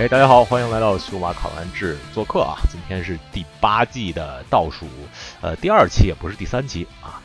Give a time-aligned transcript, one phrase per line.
[0.00, 2.56] 哎，大家好，欢迎来到数码考完制做客啊！
[2.70, 4.86] 今天是第八季的倒数，
[5.42, 7.20] 呃，第二期也不是第三期啊。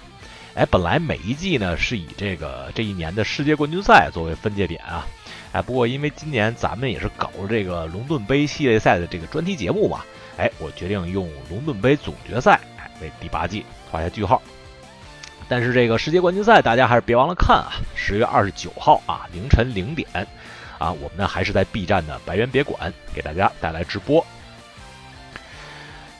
[0.55, 5.07] 哎，本来每一季呢是以这个这一年的世界冠军赛作为分界点啊。
[5.53, 10.01] 哎，不过因为今年咱们也是搞了这个龙盾杯系列赛的这个专题节目嘛，
[10.35, 14.41] 哎，我决定用龙盾杯总决赛哎为第八季画下句号。
[15.47, 17.71] 但是这个世界冠军赛大家还是别忘了看啊！
[17.95, 20.09] 十月二十九号啊凌晨零点。
[20.77, 24.25] 啊，我们呢还是在 B 站的白猿别馆给大家带来直播。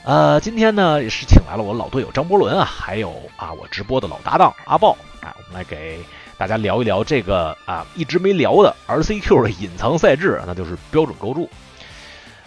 [0.04, 5.98] 呃，今天呢也是请来了我老队友张伯伦啊，还有啊我直播的老搭档阿豹啊，我们来给
[6.38, 11.50] 大家聊一聊这个啊一直没聊的 RCQ 的隐藏赛制，那就是标准构筑。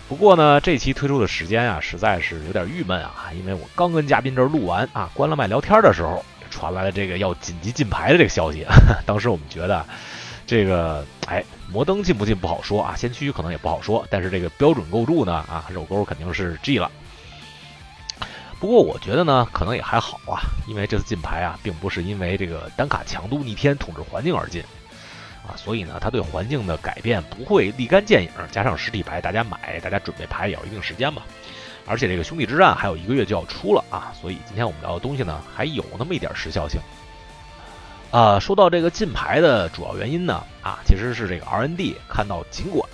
[0.08, 8.66] 不过呢，这期推出的时间啊实在是有点郁闷啊，因为我刚跟嘉宾这儿录完啊，关了麦聊天的时候，传来了这个要紧急进牌的这个消息。
[9.06, 9.86] 当时我们觉得。
[10.50, 16.92] 这个哎，摩登进不进不好说啊，先驱可能也不好说，但是这个标准构筑呢啊，肉钩肯定是 G 了。
[18.60, 24.64] 不过我觉得呢，可能也还好啊，因为这次进牌啊，并不是因为这个单卡强度逆天统治环境而进
[25.48, 28.32] 啊，所以呢，它对环境的改变不会立竿见影。
[28.52, 31.22] 加上实体牌，大家买，大家准备牌也要一定时间嘛。
[31.86, 36.82] 而且这个兄弟之战还有一个月就要出了啊，所以今天我们聊的东西呢，还有那么一点时效性。
[38.12, 42.90] 啊，说到这个禁牌的主要原因呢，啊，其实是这个 RND 看到，尽管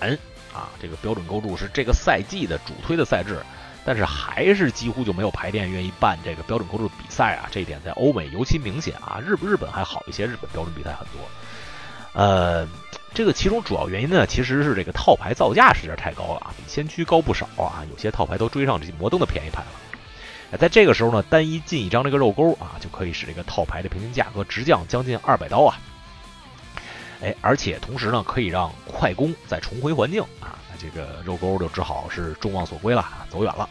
[0.52, 3.40] 啊，这个标准构筑是这个赛季的主推的赛制，
[3.82, 7.48] 但是还是几乎就没有牌店愿意办这个标准构筑比赛啊。
[7.50, 11.20] 这一点在欧美尤其明显啊，日日本还好一些，日本标准比赛很多。
[12.12, 12.68] 呃，
[13.14, 19.68] 这个其中主要原因呢，其实是这个套牌造价实在太高了啊，比先驱高不少啊，有些套牌都追上这摩登的便宜牌了。
[20.56, 25.78] 在这个时候呢，单一进一张这个肉钩啊，就可以使这个套牌的平均价格直降将近二百刀啊！
[27.22, 33.68] 哎，而且同时呢，可以让快攻再重回环境啊，那这个肉钩就只好是众望所归了，走远了。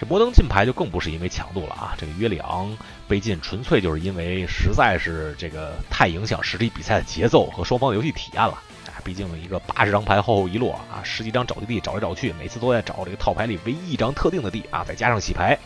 [0.00, 2.76] 这摩登进牌就更不是因为强度了啊，这个约里昂
[3.08, 8.62] 被禁纯粹就是因为实在是这个太影响实体比赛的节奏和双方的游戏体验了。
[9.04, 15.58] 毕竟一个八十张牌厚厚一摞啊，十几张找地地找来找去，每次都在找这个套牌里唯一一张特定的地啊，再加上洗牌，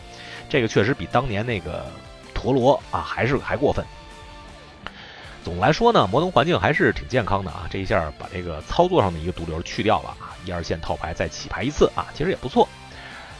[0.49, 1.85] 这个确实比当年那个
[2.33, 3.85] 陀螺啊还是还过分。
[5.43, 12.67] 总的来说呢，摩登环境还是挺健康的啊，这一下把这个操作上的一个毒瘤去掉了啊，一二线套牌再起牌一次啊，其实也不错。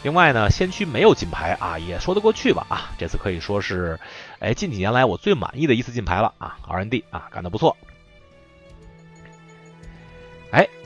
[0.02, 3.98] 另外呢，先驱没有金牌啊，也说得过去吧啊，这次可以说是
[4.40, 7.78] 哎近几年来我最满意的一次进牌了啊，RND 啊干得不错。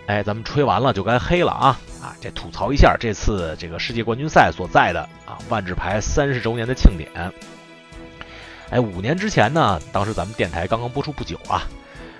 [0.07, 1.77] 哎，咱们吹完了就该黑了啊！
[2.01, 7.09] 啊，这吐槽一下这次这个世界冠军赛所在的啊万智牌三十周年的庆典。
[8.69, 11.63] 哎，五年之前呢，当时咱们电台刚刚播出不久啊，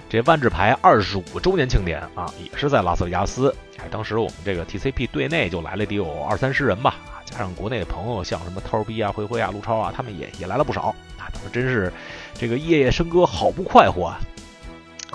[0.10, 3.56] 这万智牌二十五周年庆典啊，也是在拉斯维加斯。
[3.90, 11.92] 当时我们这个 TCP 队内就来了得有二三十人吧，加上国内的朋友，像什么涛逼啊、灰灰啊、陆超啊，他们也也来了不少啊，当时真是
[12.34, 14.20] 这个夜夜笙歌，好不快活啊！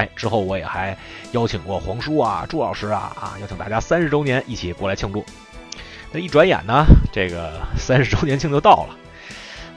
[0.02, 0.96] 哎，之后我也还
[1.30, 5.24] 邀请过黄叔啊、朱老师啊啊，邀请大家三十周年一起过来庆祝。
[6.10, 8.96] 那一转眼呢，这个三十周年庆就到了。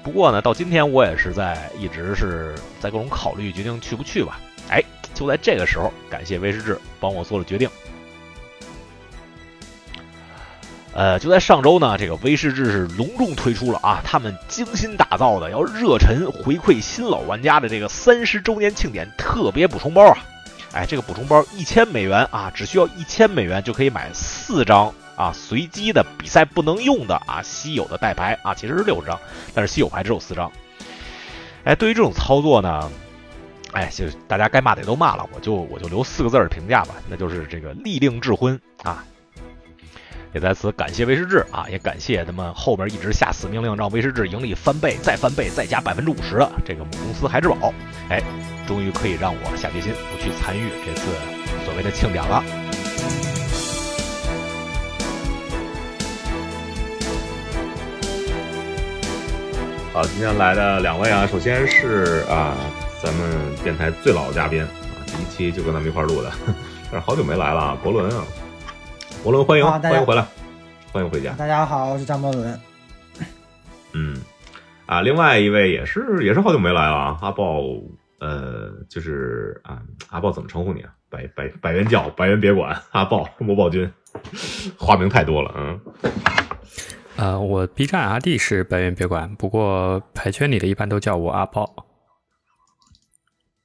[0.01, 4.39] 不过呢，到今天我也是在一直是在各种考虑，决定去不去吧。
[4.67, 7.69] 哎，就在这个时候，感谢威士志帮我做了决定。
[10.95, 20.17] 呃，就在上周呢，这个威士治是隆重推出了啊，他们精心打造的要热忱回馈新老玩家的这个三十周年庆典特别补充包啊！
[20.71, 29.19] 哎，这个补充包一千美元啊，只需要一千美元就可以买四张啊随机的比赛不能用的啊稀有的代牌啊，其实是六十张，
[29.53, 30.49] 但是稀有牌只有四张。
[31.65, 32.89] 哎，对于这种操作呢，
[33.73, 39.03] 哎，就大家该骂的也都骂了，我就我就留四个字儿评价吧，那就是这个利令智昏啊。
[40.35, 47.73] 也在此感谢威士忌啊，也感谢他们后边一直下死命令让威士忌盈利翻倍、再翻倍、再加百分之五十的这个母公司孩之宝，
[48.09, 48.21] 哎，
[48.67, 51.07] 终于可以让我下决心不去参与这次
[51.63, 52.43] 所谓的庆典了。
[59.93, 62.57] 好，今天来的两位啊，首先是啊，
[63.01, 64.67] 咱们电台最老的嘉宾啊，
[65.05, 66.29] 第一期就跟咱们一块录的，
[66.91, 68.25] 但是好久没来了啊，伯伦啊。
[69.25, 70.23] 伯伦，欢迎欢迎回来，
[70.93, 71.33] 欢迎回家。
[71.33, 72.61] 大家好，我是张博伦。
[73.93, 74.21] 嗯，
[74.85, 77.59] 啊，另外一位也是也是好久没来了啊，阿豹，
[78.19, 79.81] 呃，就是啊，
[80.11, 80.93] 阿豹怎么称呼你啊？
[81.09, 83.91] 百百百元教，百元别管，阿豹，魔宝君，
[84.77, 85.81] 花名太多了，嗯。
[87.15, 91.87] 呃，我 B 站 RD 是百元别管，不过牌圈里的一般都叫我阿豹。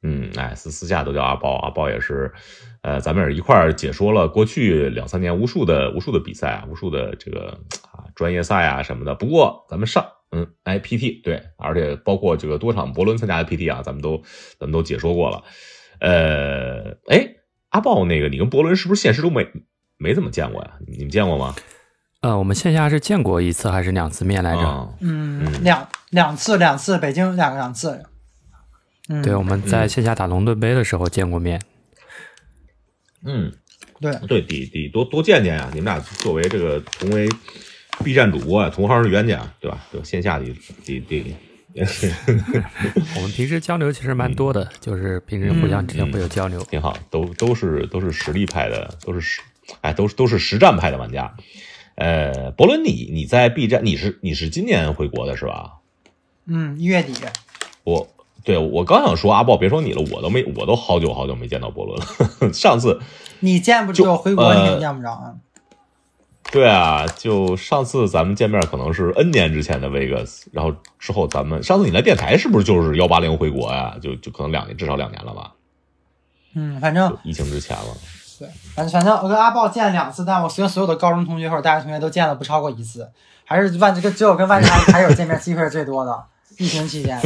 [0.03, 2.33] 嗯，哎，私私下都叫阿豹，阿豹也是。
[2.83, 7.59] 呃，咱们也一块儿解说了过去两三年无数的无数的比赛啊，无数的这个
[7.93, 9.15] 啊专业赛啊什么的。
[9.15, 14.23] 不过咱们上嗯哎 PT 对，而且包括这个多场博伦参加的 PT 啊，咱们都
[14.59, 15.43] 咱们都解说过了。
[16.01, 17.35] 呃，哎，
[17.69, 19.47] 阿豹那个你跟博伦是不是现实中没
[19.99, 20.73] 没怎么见过呀？
[20.87, 21.55] 你们见过吗？
[22.23, 24.61] 呃，我们线下是见过一次还是两次面来着？
[24.61, 28.03] 啊嗯嗯，两两次两次，北京两两次。
[29.11, 31.61] 嗯，对，我们在线下打龙盾杯的时候见过面。
[33.25, 33.53] 嗯，
[34.01, 35.71] 对，对，得得多多见见呀！
[35.73, 37.29] 你们俩作为这个同为
[38.03, 39.87] B 站主播啊，同行是冤家，对吧？
[39.93, 40.47] 对，线下得
[40.85, 41.37] 得得。
[43.17, 46.61] 我们平时交流其实蛮多的，就是平时互相之间会有交流。
[46.65, 49.41] 挺好，都都是都是实力派的，都是实，
[49.81, 51.37] 哎，都是都是实战派的玩家。
[51.95, 55.75] 呃，伯伦你你在 B 站，你是你是今年回国的是吧？
[56.47, 57.13] 嗯，一月底。
[57.85, 58.09] 我
[58.45, 62.53] 对我刚想说阿豹，别说你了，我都没，我都好久好久没见到伯伦了。
[62.55, 63.01] 上次
[63.41, 65.35] 你见不着，回国呃你也见不着啊。
[66.51, 73.97] 对啊，就上次咱们见面可能是 N 年之前的 Vegas，然后之后咱们上次你来电台是不是就是幺八零回国呀？
[74.03, 75.53] 就就可能两年，至少两年了吧？
[76.55, 77.97] 嗯，反正疫情之前了。
[78.39, 83.09] 对，反正反正我跟阿豹见了两次，但我跟所有的高中同学或者大学同学都见了不超过一次，
[83.45, 86.25] 还是万这个只有跟万家还有见面机会是最多的。
[86.61, 87.19] 疫情期间，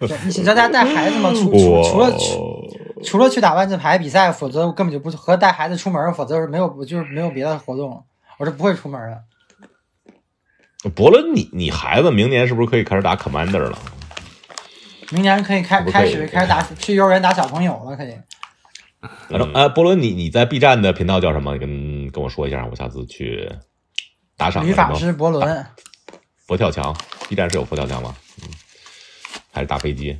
[0.00, 1.32] 对，你知道大家带孩子吗？
[1.32, 8.04] 除除除了除除了去打万字牌比赛，否则我根本就不和带孩子出门，否则是没有就是没有别的活动，
[8.38, 10.90] 我是不会出门的。
[10.90, 13.78] 伯伦，你你孩子明年是不是可以开始打 Commander 了？
[15.10, 18.14] 明年可以开开始开始打去幼儿园打小朋友了，可以。
[19.30, 21.54] 反正呃，伯伦，你你在 B 站的频道叫什么？
[21.54, 23.50] 你跟跟我说一下，我下次去
[24.36, 25.66] 打赏个女法师伯伦，
[26.46, 26.94] 佛跳墙。
[27.28, 28.14] B 站是有佛跳墙吗？
[28.42, 28.48] 嗯，
[29.56, 30.14] 还是打飞机？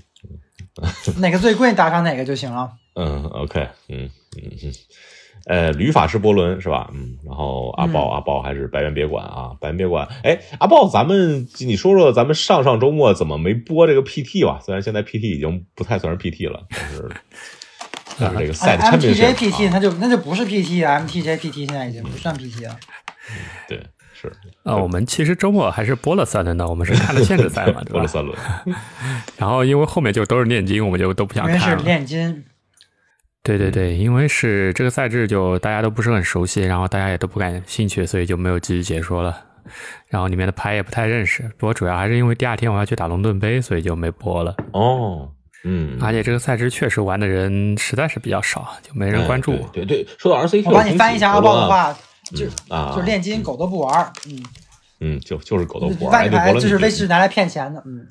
[1.21, 2.73] 哪个最贵打上哪个就行了。
[2.95, 4.73] 嗯，OK，嗯嗯嗯，
[5.47, 6.91] 呃，旅法师波伦是吧？
[6.95, 10.09] 嗯，然后阿豹、阿豹还是白猿别馆啊，白猿别馆。
[10.23, 14.59] 哎，阿豹，咱们你说说，咱们上上周末怎么没播这个 PT 吧？
[14.65, 17.11] 虽然现在 PT 已经不太算是 PT 了，但是
[18.19, 22.65] 但是这个赛产品 J P T 它就那就不是 P T 了，M T J P T 现在已经不算 P T
[22.65, 22.77] 了。
[23.69, 23.87] 对是
[24.67, 27.93] 呃，我们其实周末还是播了三轮的，我们是看了限制赛嘛， 对吧？
[27.93, 28.37] 播了三轮。
[29.39, 31.83] 然后因为后面就都是炼金，我们就都不想因为是看了。
[31.85, 32.45] 炼金，
[33.45, 39.37] 对对对，因为是这个赛制，就大家都不是很熟悉，然后大家也都不感兴趣，所以就没有继续解说了。
[40.09, 44.57] 然后里面的牌也不太认识，不过主要还是因为第二天我要去打龙盾杯，所以就没播了。
[44.73, 45.29] 哦，
[45.65, 49.53] 嗯，而且这个赛制确实玩的人实在是比较少，就没人关注。
[49.53, 51.97] 哎对对对，说到 RCQ，我帮你翻译一下阿豹的话，
[52.35, 54.43] 就啊，就是炼金狗都不玩儿，嗯，
[55.01, 56.13] 嗯，就就是狗都不玩。
[56.13, 58.07] 万哎对伯伦牌就是你威士拿来骗钱的，嗯，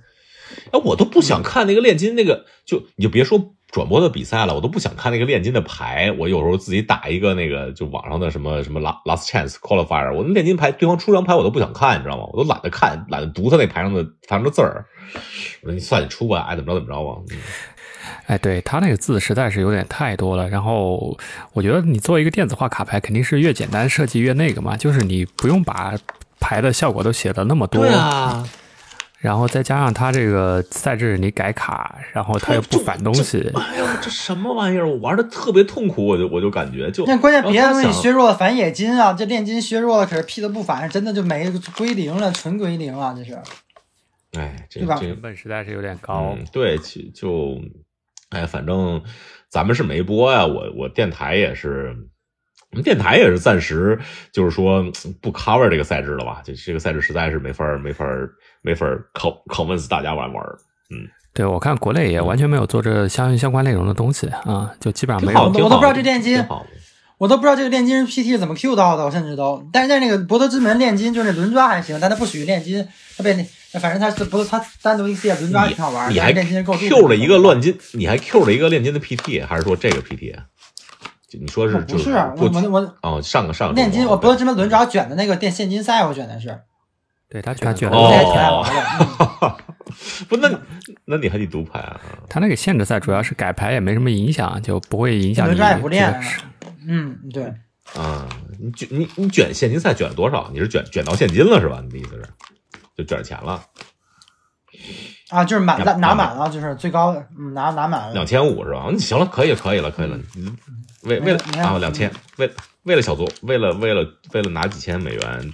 [0.71, 6.11] 哎，我都不想看那个炼金那个，就你就别说转播的比赛了，我都不想看那个炼金的牌。
[6.17, 12.25] 我有时候自己打一个那个，就网上的什么什么 last last chance qualifier，我那炼金牌对方出张牌我都不想看，你知道吗？
[12.31, 14.85] 我都懒得看，懒得读他那牌上的牌上的字儿。
[15.61, 17.21] 我说你算你出吧，爱怎么着怎么着吧。
[17.31, 17.37] 嗯
[18.27, 20.49] 哎，对他那个字实在是有点太多了。
[20.49, 21.17] 然后
[21.53, 25.93] 我觉得你做一个电子化卡牌，肯定是越简单设计越那个嘛，就是你不用把
[26.39, 27.85] 牌的效果都写的那么多。
[27.85, 28.47] 对啊，
[29.19, 33.51] 然后再加上它这个赛制你改卡，然后它又不反东西。
[33.55, 34.87] 哎呦，这什么玩意儿？
[34.87, 37.05] 我玩的特别痛苦，我就我就感觉就。
[37.05, 43.39] 那关键别的东西削弱了反野金啊，这炼金削弱了，可是 P 的不反，真的就没归零了，纯归零了，这是。
[44.37, 46.35] 哎，这对吧这成本实在是有点高。
[46.37, 47.57] 嗯，对，其就，
[48.35, 49.01] 哎，反正
[49.49, 51.95] 咱们是没播呀，我我电台也是，
[52.71, 53.97] 我们电台也是暂时
[54.33, 54.83] 就是说
[55.21, 56.41] 不 cover 这个赛制了吧？
[56.43, 58.29] 这这个赛制实在是没法儿没法儿
[58.61, 60.43] 没法 convince 大家玩玩
[60.91, 61.07] 嗯。
[61.33, 65.43] 对，我看国内也完全没有做这相相关内容的东西啊，就基本上没，有。
[65.43, 66.45] 我都不知道这炼金。
[67.17, 69.65] 我都不知道这个炼金 PT 怎么 Q 到的，我甚至都。
[69.71, 72.85] 但是在那个博德之门炼金，就是那轮抓还行，但它不属于炼金，
[73.17, 73.45] 它被那
[73.79, 80.35] 反正他是不是他单独一个系列轮抓也挺好玩，你还炼金够 Q 了一个乱金，你还 Q 了一个炼金的 PT，还是说这个 PT？
[81.27, 86.59] 就你说是就不是我我我哦，上个上个炼金，我博德之门轮抓卷的那个电现金赛，我卷的是，
[87.29, 89.55] 对他他卷哦这还挺爱玩的。
[90.27, 90.49] 不，那
[91.05, 91.99] 那你还得读牌啊？
[92.29, 96.75] 他那个限制赛主要是改牌也没什么影响，就不会影响你轮抓也不练这个。
[96.87, 97.43] 嗯，对，
[97.93, 98.27] 啊，
[98.59, 100.49] 你卷你你卷现金赛卷了多少？
[100.53, 101.81] 你是卷卷到现金了是吧？
[101.83, 102.23] 你的意思是
[102.95, 103.63] 就卷钱了？
[105.29, 107.15] 啊，就是满拿拿满了，就是最高
[107.53, 108.25] 拿拿满了两。
[108.25, 108.85] 千五是吧？
[108.89, 110.17] 嗯行了，可以了，可以了，可以了。
[110.35, 110.55] 嗯
[111.03, 112.49] 为为了啊两千，为
[112.83, 115.53] 为了小作，为了为了为了拿几千美元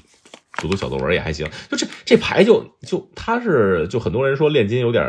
[0.57, 1.45] 读读小作文也还行。
[1.69, 5.03] 就这这牌就就他是就很多人说炼金有点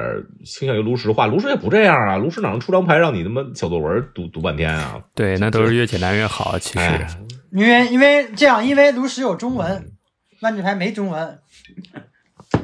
[0.45, 5.01] 倾向于炉石化，炉石也不这样啊，炉石哪能出张牌让你他妈小作文读读半天啊？
[5.15, 6.59] 对，那都是越简单越好。
[6.59, 7.09] 其实，哎
[7.53, 9.93] 因为因为这样，因为炉石有中文，
[10.41, 11.39] 万智牌没中文。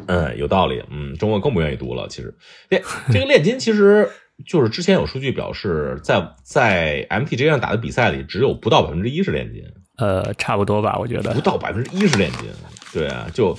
[0.09, 0.83] 嗯，有道理。
[0.91, 2.09] 嗯，中文更不愿意读了。
[2.09, 2.35] 其实，
[2.69, 4.11] 炼这个炼金其实
[4.47, 9.63] 就是之前有数据表示，在在 MTG 上打的比赛里，只有不到百分之一是炼金，
[9.99, 11.41] 呃，差不多吧，我觉得不。
[11.41, 12.49] 到百分之一是炼金。
[12.93, 13.57] 对啊，就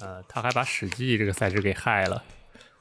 [0.00, 2.22] 呃，他还把史记这个赛制给害了。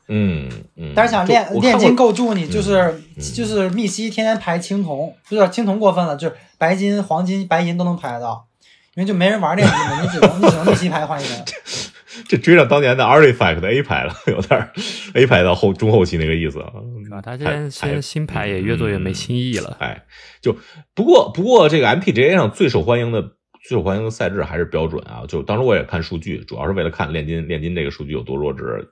[0.08, 0.94] 嗯嗯。
[0.96, 2.82] 但是想炼炼金构筑，你就是、
[3.16, 8.48] 嗯就是密西天天排青铜，不是青铜过分了，就是白金、黄金、白银都能排到，
[8.96, 11.46] 因为就没人玩炼金嘛，你只能你只能密西排换一个。
[12.28, 14.70] 这追上当年的 Artifact 的 A 牌了，有点
[15.14, 16.72] A 牌到后中后期那个意思啊。
[17.12, 19.78] 啊，他现在现在新牌也越做越没新意了。
[19.80, 20.06] 哎，
[20.42, 20.58] 就
[20.94, 23.22] 不过不过这个 MTGA 上最受欢迎的
[23.68, 25.24] 最受欢迎的赛制还是标准啊。
[25.28, 28.90] 就当时我也看数据，主要是为了看炼金炼金这个数据有多弱智。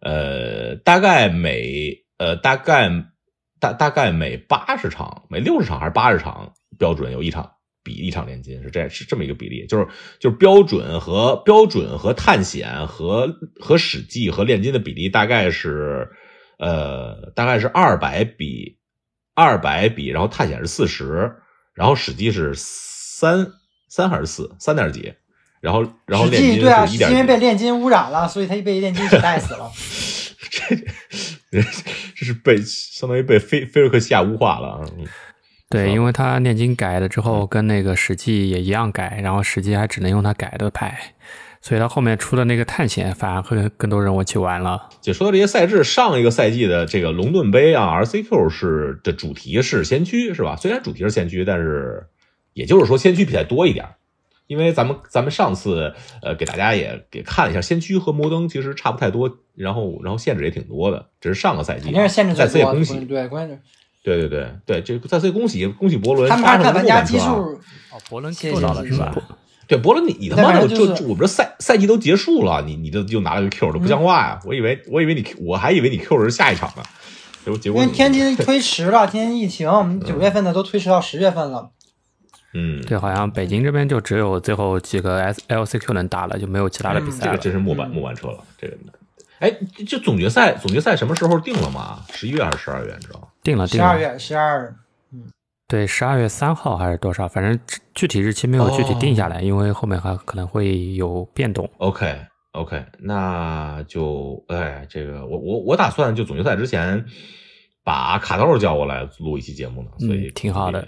[0.00, 2.90] 呃，大概每呃大概
[3.58, 7.50] 大大概每八十场每六十场还是八十场标准有一场
[7.82, 16.10] 比一场炼金是这是这么一个比例，就是就是标准和标准和探险和和史记和炼金的比例大概是
[16.58, 18.76] 呃大概是二百比
[19.34, 21.36] 二百比，然后探险是四十，
[21.74, 23.52] 然后史记是三
[23.88, 25.14] 三还是四三点几，
[25.60, 29.70] 然后然后史炼金记对啊，因为被炼金污染了，所以他被炼金给带死了。
[30.50, 30.76] 这
[32.14, 34.80] 这是被相当于被菲菲尔克西亚污化了啊。
[34.98, 35.06] 嗯
[35.70, 41.14] 对，因为他念经改了之后，跟那个史记也一样改，然后史记还只能用他改的牌，
[41.60, 44.88] 所以他后面出的那个探险反而会更多人我去玩了。
[45.00, 50.56] 就说到这些赛制，上一个赛季的这个龙盾杯啊，RCQ 是的主题是先驱是吧？
[50.56, 52.04] 虽然主题是先驱，但是
[52.52, 53.86] 也就是说先驱比赛多一点。
[54.48, 63.62] 因为咱们咱们上次呃给大家也给看了一下，先驱和摩登其实差不太多，然后然后限制也挺多的，只是上个赛季啊，肯定是限制再最多的，次也恭喜，对，关键是
[64.02, 69.14] 对对对对，这再次也恭喜恭喜伯伦，他们还80看玩家基数，哦，伯伦谢谢做到了谢谢是吧？
[69.68, 74.40] 对，伯伦，你你他妈的就我们这赛赛季都结束了，你你这就拿了个 Q，这不像话呀！
[74.44, 76.82] 我以为我以为你 Q，我还以为你 Q 的是下一场呢，
[77.44, 81.70] 结果结因果因为天津推迟了，天津疫情，我们九月份的都推迟到十月份了。
[82.52, 87.32] 嗯，对，好像北京这边就只有最后几个 S LCQ 能打了，就没有其他的比赛了。
[87.32, 88.76] 这个真是末班嗯末班车了，这个。
[89.38, 89.54] 哎，
[89.86, 92.00] 这总决赛总决赛什么时候定了吗？
[92.12, 92.94] 十一月还是十二月？
[92.98, 93.28] 你知道吗？
[93.42, 94.76] 定了定了，十二月十二，
[95.66, 97.26] 对，十二月三号还是多少？
[97.26, 101.70] 反正具具体日期没有具体定下来，因为后面还可能会有变动。
[101.78, 102.18] OK
[102.52, 107.04] OK，那就哎，这个我我我打算就总决赛之前
[107.84, 110.86] 把卡豆叫过来录一期节目呢，所以嗯挺好的。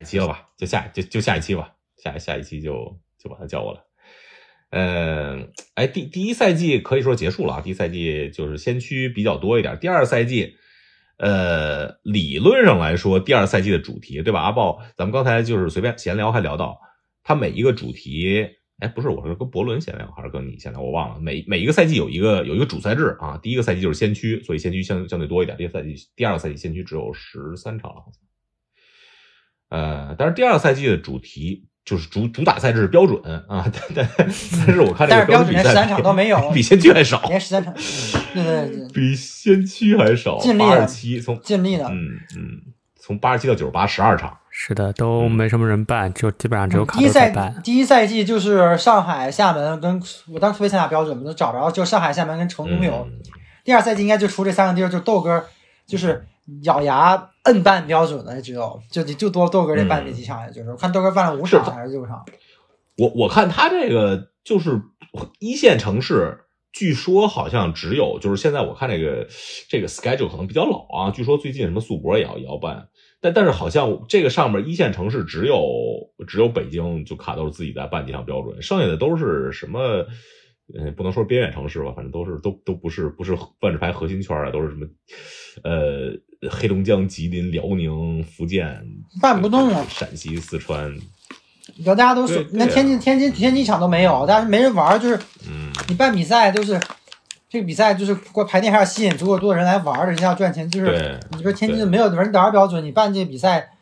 [0.00, 3.80] 一期了吧，就下就就下一期吧，下下一期就就把他叫过来。
[4.70, 10.54] 嗯，哎，第第一赛季可以说结束了啊，第一赛季就是先驱比较多一点，第二赛季。
[11.18, 14.40] 呃，理论上来说，第二赛季的主题，对吧？
[14.40, 16.78] 阿豹，咱们刚才就是随便闲聊，还聊到，
[17.24, 18.46] 它每一个主题，
[18.78, 20.80] 哎，不是，我是跟伯伦闲聊，还是跟你闲聊？
[20.80, 21.20] 我忘了。
[21.20, 25.58] 每每一个赛季有一个有一个主赛制啊，第一个赛季就是先驱，所以先驱相相对多一点。
[25.58, 28.22] 第二赛季第二个赛季先驱只有十三场，好像。
[29.70, 33.18] 呃，但是第二个赛季的主题就是主主打赛制是标准
[33.48, 37.72] 啊，但但但是我看这个但是标准连十三场都没有比先驱还少，连十三场，
[38.34, 41.88] 对对对，比先驱还少，尽力了八十七从尽力了。
[41.90, 41.96] 嗯
[42.36, 42.60] 嗯，
[43.00, 44.36] 从八十七到九十八，十二场。
[44.50, 47.62] 是的，都没什么人办，就基本上只有卡第一赛豆在办。
[47.62, 50.02] 第一赛季就是上海、厦门跟
[50.32, 53.08] 我当时特别想打标准嘛，都找着就上海、厦门跟成都有。
[53.10, 53.12] 嗯
[53.64, 55.44] 第二赛季应该就除这三个地儿，就豆哥
[55.86, 56.26] 就是
[56.62, 62.24] 咬牙摁半标准的，只有就你就多豆哥这办这几场，也就是我看豆哥办了五场还是六场，
[62.96, 64.80] 我我看他这个就是
[65.38, 66.38] 一线城市，
[66.72, 69.26] 据说好像只有就是现在我看这个
[69.68, 72.88] 这个 schedule 可能比较老啊，据说最近什么宿博也要也要办，
[73.20, 75.62] 但但是好像这个上面一线城市只有
[76.26, 80.06] 只有北京就卡豆自己在办几场标准，剩下的都是什么？
[80.76, 84.86] 呃，不能说边远城市吧，反正都是都都不是不是万智牌核心圈啊，都是什么，
[85.64, 88.86] 呃，黑龙江、吉林、辽宁、福建，
[89.20, 90.94] 办不动啊陕西、四川，
[91.76, 95.16] 你知道大家都说对，对那天津天津天津一场都没有，但是没人玩儿，就是
[95.48, 96.78] 嗯，你办比赛就是
[97.48, 103.77] 这个比赛就是过排练还要吸引足够多的人来玩人家要赚钱，就是你说天津没有人达标准，你办这个比赛，这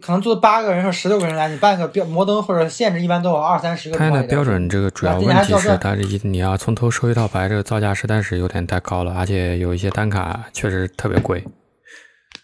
[0.00, 4.22] 可能坐八个人或十六个人来，你办个标摩登或者限制一般都有二三十个它的。
[4.24, 11.44] 标准这个主要问题是，它这一你要从头收一套牌，这个造价实在是有点太高了，而且有一些单卡确实特别贵。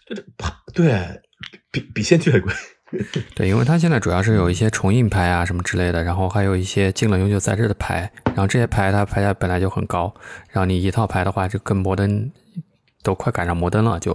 [0.07, 0.23] 这这，
[0.73, 1.21] 对
[1.71, 2.53] 比比先驱还贵，
[3.35, 10.13] 对，因为它现在主要是有一些重印牌啊什么之类的，然后还有一些进了永久赛制的牌，然后这些牌它牌价本来就很高，
[10.49, 12.29] 然后你一套牌的话就跟摩登
[13.03, 14.13] 都快赶上摩登了，就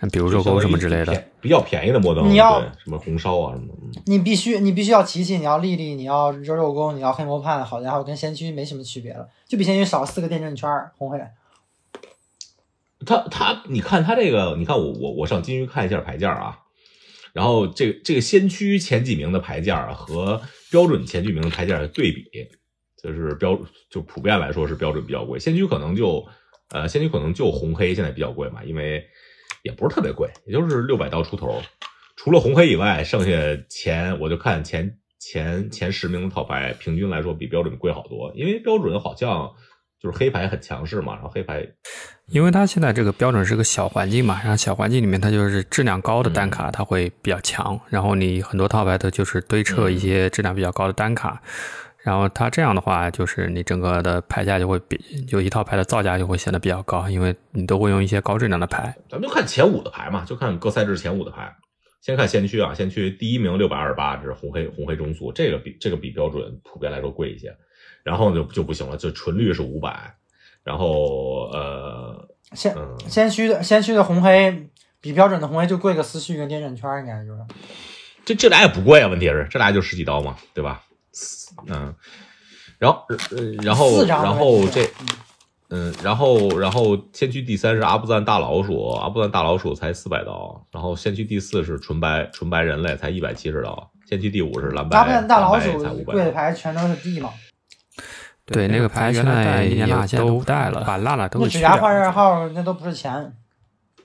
[0.00, 1.24] 嗯比如肉钩什么之类的。
[1.40, 3.72] 比较便宜的摩登，你要什么红烧啊什么
[4.06, 10.68] 你必须你必须要琪琪，你要丽丽，你要肉肉宫，你要黑魔判，好家伙，跟先驱没什么区别了，就比先驱少四个电阵圈，
[10.98, 11.20] 红黑。
[13.04, 16.58] 他他，你看他这个，你看我我我上金鱼看一下牌价啊，
[17.32, 20.40] 然后这个这个先驱前几名的牌价和
[20.70, 22.24] 标准前几名的牌价对比，
[23.00, 23.56] 就是标
[23.88, 26.26] 就普遍来说是标准比较贵，先驱可能就
[26.70, 29.04] 呃仙女可能就红黑现在比较贵嘛，因为
[29.62, 31.62] 也不是特别贵，也就是六百刀出头，
[32.16, 33.30] 除了红黑以外，剩下
[33.68, 39.50] 前我就看前前前十名的套牌，平均来说比标准贵好多，因为标准好像
[40.00, 41.66] 就是黑牌很强势嘛，然后黑牌
[42.28, 51.40] 因为它现在这个标准是个小环境嘛，然后小环境里面它就是质量高的单嗯卡它会比较强，然后你很多套牌它就是堆撤一些质量比较高的单卡，
[52.06, 54.96] 然后它这样的话就是你整个的牌价就会比
[55.26, 58.94] 就一套牌的造价就会显得比较高，因为你都会用一些高质量的牌。
[59.10, 61.52] 咱们就看前五的牌嘛，就看各赛制前五的牌。
[62.00, 67.52] 先看先驱啊，先驱第一名六百二十八，这是红黑红黑中速，这个比这个比标准普遍来说贵一些。
[68.04, 70.14] 然后就就不行了，就纯绿是五百，
[70.62, 74.68] 然后呃先嗯，先驱的先驱的红黑
[75.00, 77.40] 比标准的红黑就贵个思绪跟电阵圈儿，应该就是。
[78.24, 80.84] 这这俩也不贵啊，问题是这俩就十几刀嘛，对吧？
[81.66, 81.94] 嗯，
[82.78, 84.88] 然后呃然后然后这
[85.68, 94.96] 嗯，然后然后先驱第三是阿布赞大老鼠，阿布赞大老鼠才四百刀，然后先驱第四是纯白纯白人类才一百七十刀，先驱第五是蓝白
[95.26, 96.30] 大老鼠五贵的百。
[96.30, 97.30] 牌全都是 D 嘛，
[98.44, 99.84] 对，那个牌现在也
[100.16, 103.32] 都带了，把辣辣都去掉指甲换二号那都不是钱。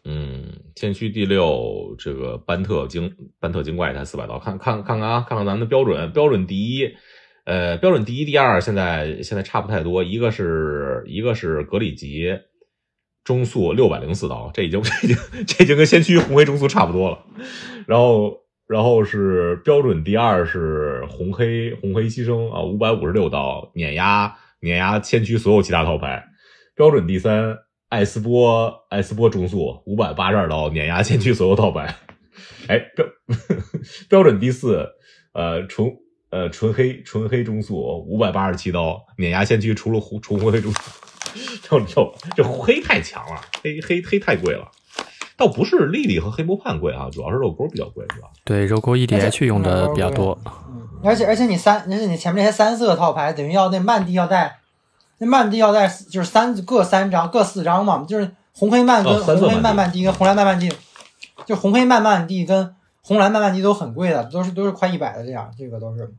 [0.03, 6.91] 嗯，先驱第六这个班特精班特精怪才四百刀，看看看看啊，看看咱们的标准，标准第一，
[7.46, 12.27] 呃，标准第一、第二现在现在差不太多，一个是一个是格里吉
[13.24, 17.25] 中速六百零四刀，这已经 这已经这已经跟先驱红黑中速差不多了，
[17.88, 26.24] 然后然后是标准第二是红黑红黑牺牲啊，五百五十六刀碾压碾压先驱所有其他套牌，
[26.75, 27.58] 标准第三
[27.90, 31.96] 艾斯波艾斯波中速五百八十二刀碾压先驱所有套牌，
[32.70, 33.06] 哎标
[34.10, 34.88] 标准第四
[35.34, 35.98] 呃重
[36.31, 37.75] 呃纯黑纯黑中速
[38.07, 40.79] 五百八十七刀碾压先驱除了红纯黑中速，
[41.61, 44.72] 这这这黑太强了，黑黑黑太贵了。
[45.37, 48.27] 倒不是丽丽和黑魔判贵啊，主要是肉钩比较贵，是吧？
[48.44, 50.37] 对肉钩 EDH 用的比较多。
[50.46, 54.59] 嗯，而且而且你三，而且你前面那些三色套牌，等于要那曼蒂要带，
[55.17, 60.72] 那曼蒂要带就是三各三张各四张嘛，就是红黑曼跟哦红黑曼曼蒂跟红蓝曼曼蒂，
[61.48, 66.09] 就红黑曼曼蒂跟红蓝慢慢地都很贵的，都是都是快一百的这样，这个都是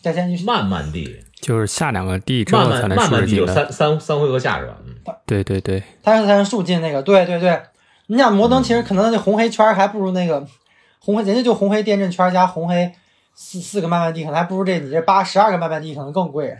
[0.00, 3.36] 在先去慢慢地，就是下两个地之慢后才能慢慢慢地。
[3.36, 4.76] 有三三三回合下是吧？
[4.86, 4.94] 嗯，
[5.26, 7.60] 对对对，它是才能数进那个，对对对。
[8.06, 10.46] 你想摩登其实可能那红黑圈儿还不如那个
[10.98, 12.92] 红黑，人家就红黑电阵圈儿加红黑
[13.34, 16.56] 四四个慢慢地，可能还不如这你这八十二个慢慢地可能更贵。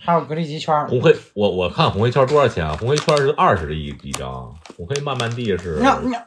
[0.00, 2.76] 还有格力吉圈儿，红黑我我看红黑圈多少钱啊？
[2.78, 6.24] 红黑圈是二十一一张，红黑慢慢地是你看你看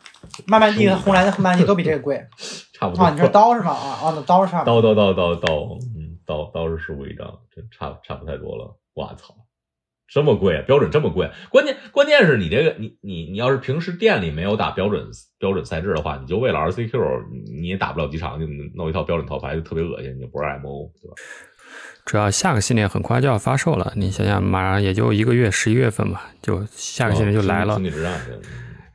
[0.47, 2.23] 慢慢地和红蓝的慢慢地都比这个贵
[2.73, 3.03] 差不多。
[3.03, 3.11] 啊！
[3.11, 3.71] 你这刀是吗？
[3.71, 4.81] 啊啊，那刀是差不多。
[4.81, 5.53] 刀刀刀刀刀，
[5.95, 8.75] 嗯，刀刀是十五一张，这差差不太多了。
[8.93, 9.35] 我操，
[10.07, 15.05] 这么贵，啊标准这么贵，关键关键是你这个你你你要是平时店里没有打标准
[15.37, 21.15] 标准赛制的话，你就为了 RCQ，你你也打不了几场，就弄一套标准套牌就特别恶心，你就不是 MO 对吧？
[22.03, 27.91] 主要下个系列很快就要发售了，你想想，马上也就一个月，十一月份吧，就下个系列就来了星。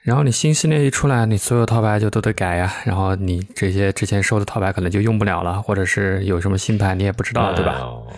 [0.07, 7.81] 然后你新系列一出来，你所有套牌就都得改呀，然后你这些之前收的套牌可能就用不了了，或者是有什么新牌你也不知道，对吧？
[8.09, 8.17] 哎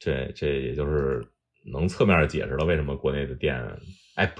[0.00, 1.24] 这这也就是
[1.72, 3.56] 能侧面解释了为什么国内的店，
[4.16, 4.30] 哎，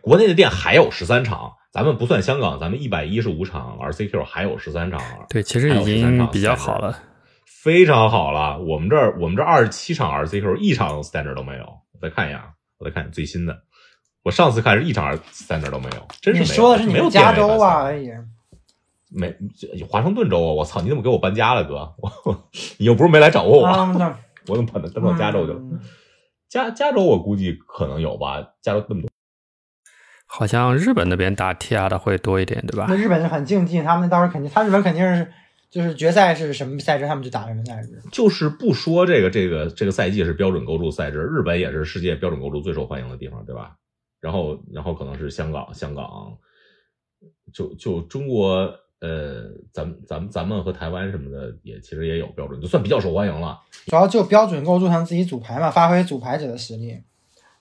[0.00, 6.96] 国内的店还有十三场，咱们不算香港，咱们一百一十五场 RCQ 还有十三场，对，其实已还有13场经比较好了。
[7.44, 8.58] 非常好了。
[8.60, 11.64] 我们这儿我们这二十七场 RCQ 一场 standard 都没有。
[11.64, 12.46] 我再看一眼，啊，
[12.78, 13.52] 我再看最新的，
[14.22, 17.84] 我上次看是一场 standard 都没有，真是没有你说的是你没有们加州啊？
[17.84, 18.24] 哎呀。
[19.12, 20.52] 没这华盛顿州啊！
[20.52, 21.92] 我操，你怎么给我搬家了，哥？
[21.98, 25.58] 我你又不是没来找过我，啊，我怎么搬到搬到加州去了？
[25.58, 25.80] 嗯
[26.48, 29.10] 加加州我估计可能有吧，加州那么多。
[30.26, 32.96] 好像日本那边打 TR 的会多一点，对吧那？
[32.96, 35.32] 日本是很竞技，他们到时候肯定，他日本肯定是
[35.70, 38.00] 就是决赛是什么赛制，他们就打什么赛制。
[38.12, 43.76] 就是不说这个这个这个赛季是标准构筑赛制，日本也是世界标准构筑最受欢迎的地方，对吧？
[44.20, 46.36] 然后然后可能是香港，香港
[47.52, 53.58] 就就中国呃，咱们咱们咱们和台湾什么的也其实也有标准，就算比较受欢迎了。
[53.86, 57.02] 主要就标准构筑成自己组牌嘛，发挥组牌者的实力。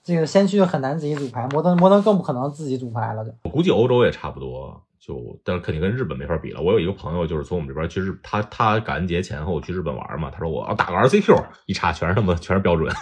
[0.03, 3.31] 这个先驱就很难自己组牌，摩登摩登更不可能自己组牌了就。
[3.43, 6.61] 我估计欧洲也差不多，就但是肯定跟日本没法比了。
[6.61, 12.93] 我有一个朋友就是从我们这边去日，他他感恩节前后去日本玩嘛，他说我要打个 RCQ，一查全是他妈全是标准，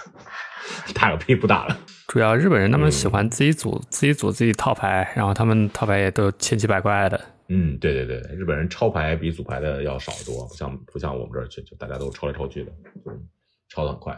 [0.94, 1.78] 打个屁不打了。
[2.08, 7.20] 主要日本人他们嗯喜欢自己组、自己组自己套牌，然后他们套牌也都千奇百怪的。
[7.50, 12.72] 嗯，对对对，日本人抄牌比组牌的要少得多，不像不像我们这儿就就大家都抄来抄去的，
[13.04, 13.12] 就
[13.70, 14.18] 抄的很快。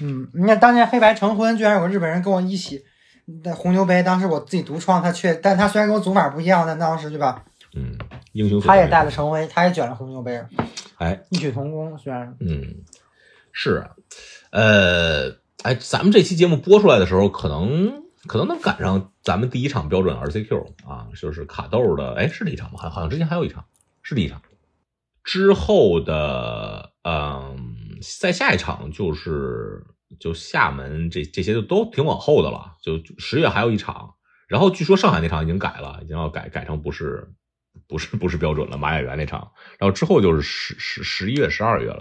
[0.00, 2.82] 嗯，你看当年黑白成婚，居然有个日本人跟我一起
[3.42, 7.96] 在红牛杯，当时我自己独创，他却，但他虽然跟我组法不一样，但当时对吧，嗯，
[8.32, 10.42] 英雄他也见带了成威，他也卷了红牛杯，
[10.98, 11.96] 哎，异曲同工。
[11.98, 12.82] 虽然嗯，
[13.52, 13.90] 是啊，
[14.50, 15.30] 呃，
[15.62, 22.78] 哎，咱们这期节目播出来的时候，可能可能能赶上咱们第一场标准 RCQ 啊，就是卡豆的，哎，是第一场吗？
[22.78, 23.64] 好，好像之前还有一场，
[24.02, 24.42] 是第一场。
[25.24, 27.76] 之后的，嗯，
[28.20, 29.84] 再下一场就是
[30.18, 34.14] 就厦门这这些就都挺往后的了，就十月还有一场，
[34.48, 37.32] 然后据说上海那场已经改了，已经要改改成不是
[37.88, 42.00] 不是不是标准了，马雅园那场，然后之后就是十十十一月、十二月了。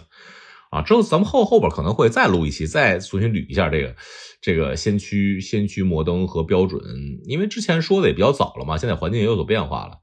[0.71, 3.93] 啊，之后咱们后后边可能会再录一期，再重新捋一下这个
[4.39, 6.81] 这个先驱先驱摩登和标准，
[7.25, 9.97] 因为之前说的也比较早了嘛，现在环境也有所变化了。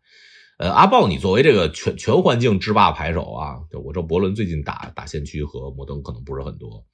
[0.58, 6.84] 呃，阿豹，你作为这个全全环境制霸牌手啊，我知道伯伦最近打打先驱和摩登可能不是很多，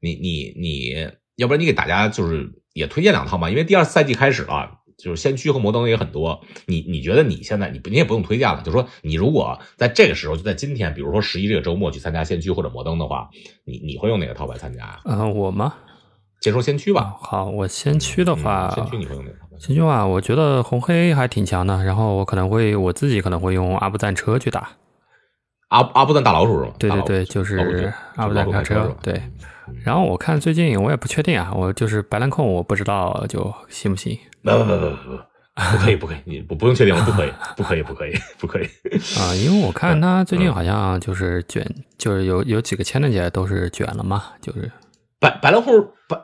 [0.00, 4.76] 你你你要不然你给大家就是也推荐两套嘛，因为第二赛季开始了。
[5.02, 13.30] 就是先驱和摩登也很多，你你觉得你现在你不你也不用推荐了，就说你如果在这个时候就在今天，比如说十一这个周末去参加先驱或者摩登的话，
[13.64, 15.00] 你你会用哪个套牌参加啊？
[15.06, 15.72] 嗯、我吗？
[16.42, 17.16] 先说先驱吧。
[17.18, 19.56] 好，我先驱的话，嗯先驱你会用哪个套牌？
[19.58, 24.68] 先驱啊，我觉得红黑还挺强的，然后我可能会我自己可能会用阿布赞车去打。
[25.68, 26.74] 阿阿布赞大老鼠是吗？
[26.78, 28.94] 大老鼠对对对，就是阿布赞老虎卡车。
[29.02, 29.32] 对，嗯
[29.84, 34.18] 然后我看最近我也不确定啊，我就是白蓝控，我不知道就行不行。
[34.42, 35.16] 不不不不不，
[35.72, 38.64] 不可以不可以，你不不用确定了，不可以不可以不可以不可以。
[39.20, 41.66] 啊，因为我看他最近好像就是卷，
[41.98, 44.70] 就是有有几个签的姐都是卷了嘛，就是
[45.18, 45.74] 白白蓝控
[46.08, 46.16] 白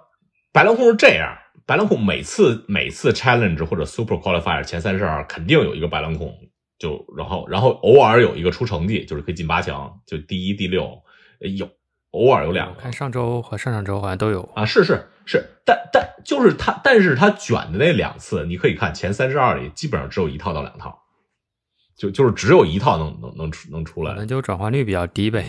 [0.52, 6.32] 白蓝控是这样，白蓝控每次每次 challenge 或者 super qualifier 前三十二肯定有一个白蓝控，
[6.78, 10.84] 就然后然后偶尔有一个出成绩，就是可以进八强，就第一第六
[11.42, 11.68] 呃有
[12.16, 14.42] 偶尔有两个看上周和上上周好像都有。
[14.54, 20.98] 啊，是是是，但但就是他，但是他卷的那两次，你可以看前三十二里基本上只有一套到两套，
[21.96, 25.44] 就就是只有一套能能能出能出来那，就转换率比较低呗。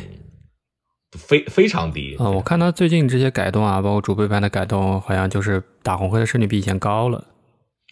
[1.17, 2.17] 非非常低。
[2.19, 7.23] 嗯，我看他最近这些改动啊，包括主背盘的改动，好像就是打红黑的胜率比以前高了。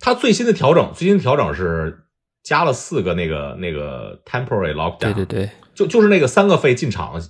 [0.02, 2.06] 它最新的调整，最新的调整是
[2.44, 7.22] 加了四个那个那个 temporary lockdown，对对对，就就是那个三个费进场一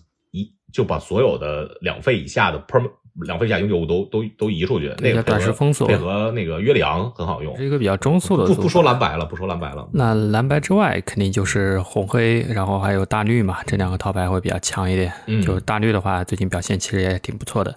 [0.76, 2.86] 就把所有的两费以下的 perm
[3.26, 7.66] 两费以下永久物都都都移出去，那个短时封锁配合那个约里昂很好用是。
[7.66, 9.88] 一个比较中速的不不说蓝白了，不说蓝白了。
[9.94, 15.14] 那蓝白之外，肯定就是红黑，然后还有大绿嘛，这两个套牌会比较强一点。
[15.28, 17.72] 嗯就是大绿的话，最近表现其实也挺不错的。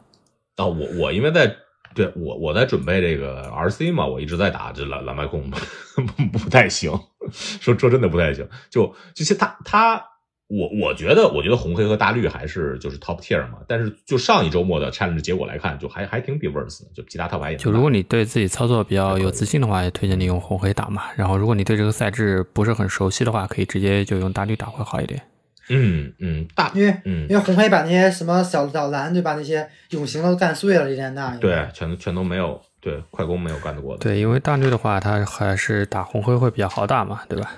[0.56, 1.54] 啊，我我因为在
[1.94, 5.48] 对我我在准备这个 RC 嘛，我一直在打这蓝蓝白控，
[5.94, 6.90] 不不太行，
[7.30, 8.44] 说说真的不太行。
[8.68, 10.04] 就就是他他
[10.48, 21.02] 我我觉得我觉得红黑和大绿还是就是 top tier 嘛，但是就上一周末的 challenge 结果来看，就还还挺 diverse，的就其他套牌也就如果你对自己操作比较有自信的话，也推荐你用红黑打嘛。
[21.16, 25.20] 然后如果你对这个赛制不是很熟悉的话，可以直接就用大绿打会好一点。
[25.68, 31.36] 嗯嗯大因为嗯因为红黑把那些什么小小蓝对吧，那些永形都干碎了，一连大。
[31.36, 34.00] 对全都全都没有对快攻没有干得过的。
[34.02, 37.52] 对，因为大绿的话，它还是打红黑会比较好打嘛，对吧？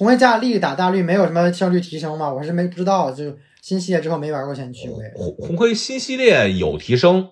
[0.00, 2.32] 红黑加绿打大绿没有什么效率提升吗？
[2.32, 4.88] 我是没不知道，就新系列之后没玩过先驱。
[5.14, 7.28] 红红黑新系列有提升，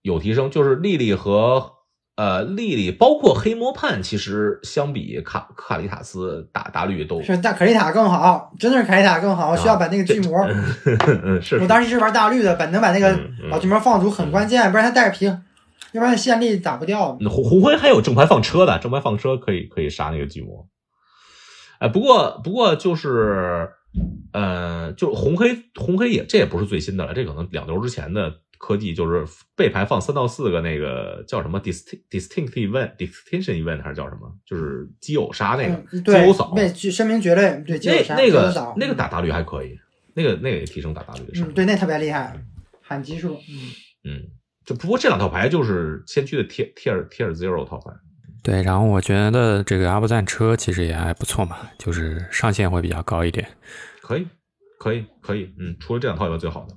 [0.00, 1.72] 有提升，就是莉莉和
[2.16, 10.42] 呃莉莉，包括黑魔判，其实相比卡卡里塔斯打大绿都是大卡丽塔更好，真的是卡丽塔更好，需要把那个巨魔。
[11.22, 13.14] 嗯 是我当时是玩大绿的，把能把那个
[13.50, 17.14] 老巨魔放足很关键，不然他带着皮，要不然线力打不掉。
[17.28, 20.66] 红红灰还有正牌放车的，正牌放车可以可以杀那个巨魔。
[21.78, 23.68] 哎，不过不过就是，
[24.32, 34.32] 呃，就红黑红黑也这也不是最新的了，这可能两周之前的科技，就是背牌放三到四个那个叫什么 distinct distinct event distinction event 还是叫什么？
[34.46, 39.78] 就是基偶杀那个、嗯，对基偶扫，，对，去声名绝对，对，基那友杀那个基友扫那个打大率还可以，
[40.14, 42.42] 那个那个也提升打大率的胜嗯，对，那特别厉害，
[42.80, 44.22] 喊基数，嗯，嗯，
[44.64, 47.92] 就不过这两套牌就是先驱的 tier tier tier zero 套牌。
[48.46, 53.44] 对，然后我觉得这个阿布赞车其实也还不错嘛，就是上限会比较高一点。
[54.00, 54.24] 可以，
[54.78, 56.76] 可以，可以，嗯，除了这两套以外最好的。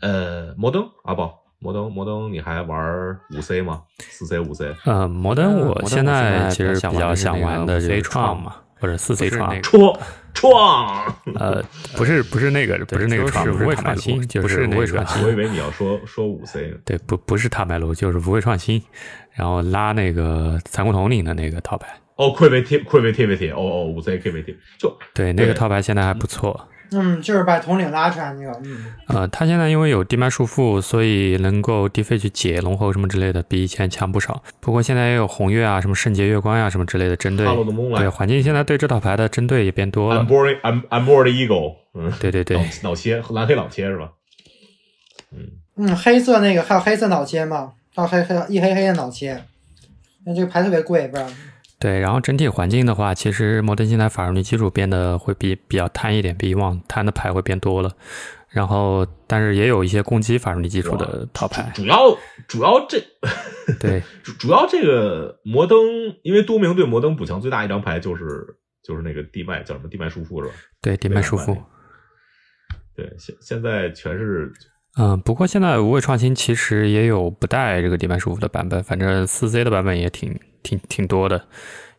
[0.00, 3.82] 呃，摩登阿宝，摩登摩登，你还玩五 C 吗？
[3.98, 4.72] 四 C 五 C？
[4.84, 10.00] 呃，摩登呃我现在其实比较想想玩玩的就是那个创嘛，或者四 C 创创
[10.34, 11.62] 创，呃，
[11.96, 16.76] 不是不是那个，不是那个就创，不是是无畏塔麦卢，创新就是不是无畏那个创 我以为你要说说五 C 呢。
[16.84, 18.82] 对，不不是塔白炉，就是不会创新，
[19.32, 21.88] 然后拉那个残酷统领的那个套牌。
[22.16, 26.68] 哦，Creativity Creativity，哦哦，五 C Creativity，就对，那个套牌现在还不错。
[26.90, 34.42] 嗯，就是把统领拉出来那个，嗯，呃，它现在因为有地脉束缚，所以能够低费去解龙喉什么之类的，比以前强不少。
[34.60, 37.46] 不过现在也有红月啊、什么圣洁月光呀、什么之类的针对。
[37.96, 40.26] 对，环境现在对这套牌的针对也变多了 I'm。
[40.26, 44.12] bored I'm I'm bored eagle，嗯，对对对脑，脑切蓝黑脑切是吧？
[45.32, 49.44] 嗯，嗯，黑色那个还有黑色脑切嘛，还有黑黑一黑黑的脑切，
[50.24, 51.28] 那这个牌特别贵，不知道。
[51.80, 57.92] 对，然后整体环境的话，其实摩登现在法术力基础变得会比比较贪一点，比以往贪的牌会变多了。
[58.48, 61.70] 然后，但是也有一些攻击法术力基础的套牌。
[61.74, 62.16] 主要
[62.48, 62.98] 主要这
[63.78, 65.78] 对 主主要这个摩登，
[66.22, 68.24] 因为多明对摩登补强最大一张牌就是
[68.82, 70.54] 就是那个地脉叫什么地脉束缚是吧？
[70.80, 71.56] 对，地脉束缚。
[72.96, 74.50] 对，现现在全是
[74.98, 80.36] 嗯，不过现在无畏创新其实也有不带这个地脉束缚的版本，反正四 C 的版本也挺
[80.68, 81.40] 挺挺多的。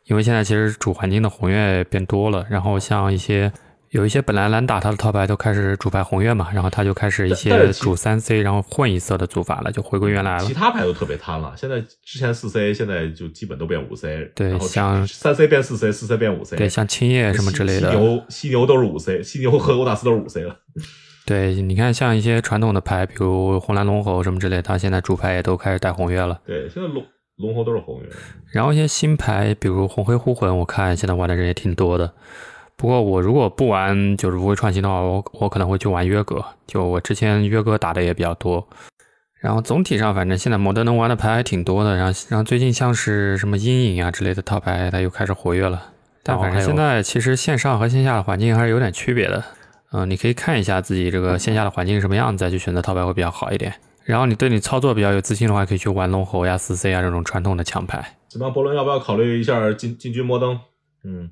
[0.06, 3.52] 因为现在其实主环境的红月变多了，然后像一些
[3.92, 10.54] 有一些本来蓝打他的套牌都开始主牌红月嘛，然后他就开始一些主三 C，然后混一色的组法了，就回归原来了其。
[10.54, 11.54] 他牌都特别贪了。
[11.56, 20.56] 现在之前四 C，现在就基本都变五 C，对像三 C 变四 C，四 C 变五 C，对，像青叶什么之类的犀，牛犀牛都是五 C，犀牛和欧达斯都是五 C 了。
[21.28, 26.40] 对，你看像一些传统的牌，比如红蓝龙猴什么之类的，它现在主牌也都开始带红月了。
[26.44, 27.06] 对，现在龙
[27.40, 28.10] 龙猴都是红月。
[28.52, 32.14] 然后一些新牌，比如红黑呼魂，我看现在玩的人也挺多的。
[32.76, 36.44] 不过我如果不玩就是无畏创新的话，我我可能会去玩约格。
[36.68, 38.68] 就我之前约格打的也比较多。
[39.40, 41.96] 然后总体上，反正现在摩登能玩的牌还挺多的。
[41.96, 45.92] 然后，然后最近像是什么阴影啊之类的套牌，它又开始活跃了。
[46.24, 49.42] 但反正现在其实线上和线下的环境还是有点区别的。
[49.92, 53.74] 嗯、你可以看一下自己这个线下的环境什么样子，再去选择套牌会比较好一点。
[54.10, 58.18] 然后你对你操作比较有自信的话，可以去玩龙猴呀、四 C 啊这种传统的强牌。
[58.28, 60.60] 怎么样，伯伦要不要考虑一下进进军摩登？
[61.04, 61.30] 嗯，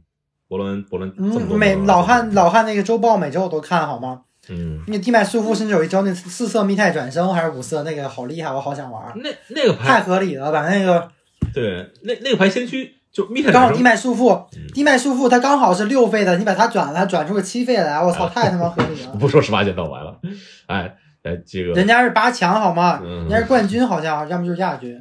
[0.48, 4.22] 伯伦伯伦嗯，每老汉老汉那个周报每周我都看好吗？
[4.50, 11.10] 嗯，那地脉束缚甚至有一周那四色密态转生还是五色那个好厉害，我好想玩，那那个牌太合理了，把那个
[11.52, 19.12] 对那那个牌先驱就密态刚好地，脉束缚嗯，地脉束缚它刚好是六费的，你把它转了，它转出个七费来，我操， 太他妈合理了。
[19.20, 20.20] 不说十八件到完了。
[20.68, 20.96] 哎
[21.28, 23.02] 哎，这个人家是八强好吗？
[23.04, 24.98] 嗯人家是冠军好像，要么就是亚军。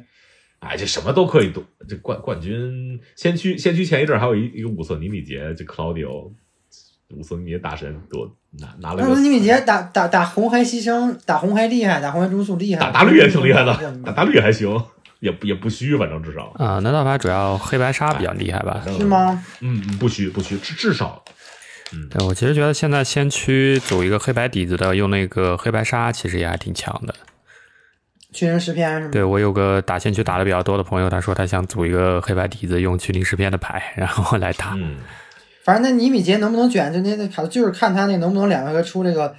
[0.59, 1.63] 哎，这什么都可以夺。
[1.87, 6.31] 这冠冠军先驱先驱前一阵还有一一个五色尼米杰，这 Claudio
[7.15, 14.83] 五色尼米杰大神多拿拿了个那尼米杰打打打红黑牺牲，打红黑厉害，打红黑中速厉害，打大绿也挺厉害的，打大绿还行，
[15.19, 18.83] 也不也不虚，反正至少啊、那套牌主要黑白杀比较厉害吧？
[18.97, 19.05] 是？
[19.05, 19.41] 吗？
[19.61, 21.23] 嗯，嗯不虚不虚，至至少
[22.09, 27.15] 对我其实觉得现在先驱组一个黑白底子的，用那个黑白杀其实也还挺强的。
[28.33, 29.11] 群人十篇是吗？
[29.11, 34.73] 对我有个打先驱打的比较多的朋友，他说他想组一个黑白底子，用驱灵十片的牌，然后来打。
[34.75, 34.97] 嗯，
[35.63, 39.33] 反正那尼米杰能不能卷，就那那卡就是看他那能不能两回合出这个，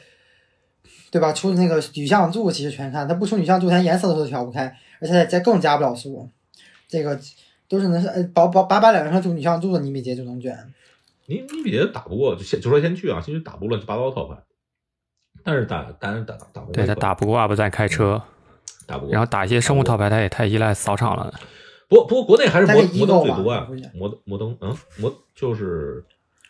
[1.10, 1.32] 对吧？
[1.32, 6.28] 出那个女像柱，其实全看他不出女像柱，他颜色都调不开，而且再更加不了速。
[6.88, 7.20] 这个
[7.68, 10.56] 都是能是呃保保把把两回合出女像柱的尼米杰就能卷。
[11.28, 14.36] 尼尼米杰打不过，就先就说先去啊，先去打不过乱七八糟的套牌，
[15.44, 18.20] 但是打但是打打打不过，对他打不过阿布赞开车，
[18.86, 21.32] 打不过，然后打一些生物套牌，他也太依赖扫场了。
[21.86, 26.04] 不过不过国内还是摩摩登最多呀不一样，摩摩登嗯摩就是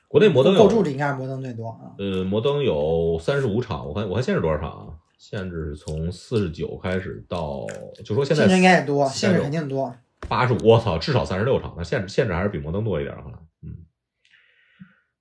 [0.07, 1.95] 国内摩登有构筑里应该是摩登最多啊。
[1.99, 4.87] 呃摩登有三十五场，我看我看限制多少场啊？
[5.19, 7.67] 限制是从四十九开始到，
[8.05, 9.93] 就说现在限制应该也多，限制肯定多。
[10.29, 13.39] 八十五，我操，至少三十六场，那限制限制还是比摩登多一点儿，可能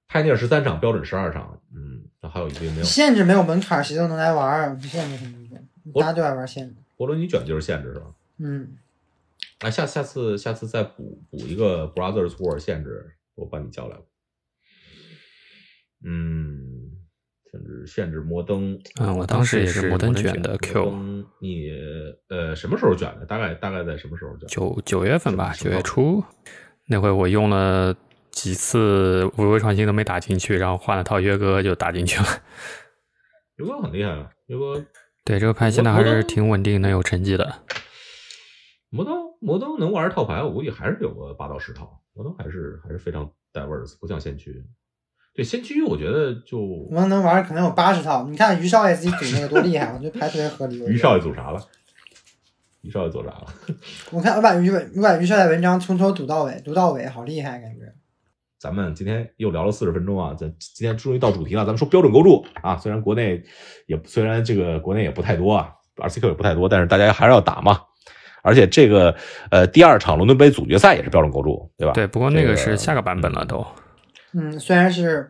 [0.07, 0.09] 嗯。
[0.09, 2.83] 派尼尔十三场，标准十二场，嗯，那还有一堆没有。
[2.83, 4.79] 限制没有门槛，谁都能来玩儿。
[4.79, 5.59] 限制肯定多，
[5.93, 6.75] 我大家都爱玩限制。
[6.95, 8.05] 博伦尼卷就是限制是吧？
[8.39, 8.77] 嗯，
[9.59, 14.03] 哎，下下次下次再补补一个 Brothers War 限制，我把你叫来吧。
[16.05, 16.91] 嗯，
[17.51, 21.71] 限制限制摩登，嗯，我当时也是摩登卷的 Q，你
[22.29, 23.25] 呃什么时候卷的？
[23.25, 24.47] 大概大概在什么时候卷？
[24.47, 26.23] 九九月份吧，九月初
[26.85, 27.93] 那回我用了
[28.37, 32.27] 几次无畏创新都没打进去，然后换了套约哥就打进去了。
[33.57, 34.85] 约哥很厉害啊，约哥
[35.25, 37.63] 对这个牌现在还是挺稳定，能有成绩的。
[38.91, 41.99] 摩登摩登能玩套牌，我估计还是有个八到十套。
[42.13, 44.63] 摩登还是还是非常 diverse，不像先驱。
[45.33, 46.59] 对先驱，我觉得就
[46.91, 48.27] 摩登能玩可能有八十套。
[48.29, 50.77] 你看于少爷自己组那个多厉害，我觉得牌特别合理。
[50.85, 51.59] 于少爷组啥了？
[52.81, 53.47] 于少爷做啥了？
[54.11, 57.91] 我看我把于我把于少爷文章从头读到尾，读到尾好厉害，感觉。
[58.59, 61.63] 咱们今天又聊了四十分钟啊，咱今天终于到主题了。
[61.63, 63.43] 咱们说标准构筑啊，虽然国内
[63.85, 67.79] 也虽然这个国内也不太多啊，RCQ 也不太多，但是大家还是要打嘛。
[68.41, 69.13] 而且这个
[69.51, 71.93] 呃第二场伦敦杯总决赛也是标准构筑，对吧？
[71.93, 73.65] 对，不过那这个个是下个版本了都。
[74.33, 75.29] 嗯，虽然是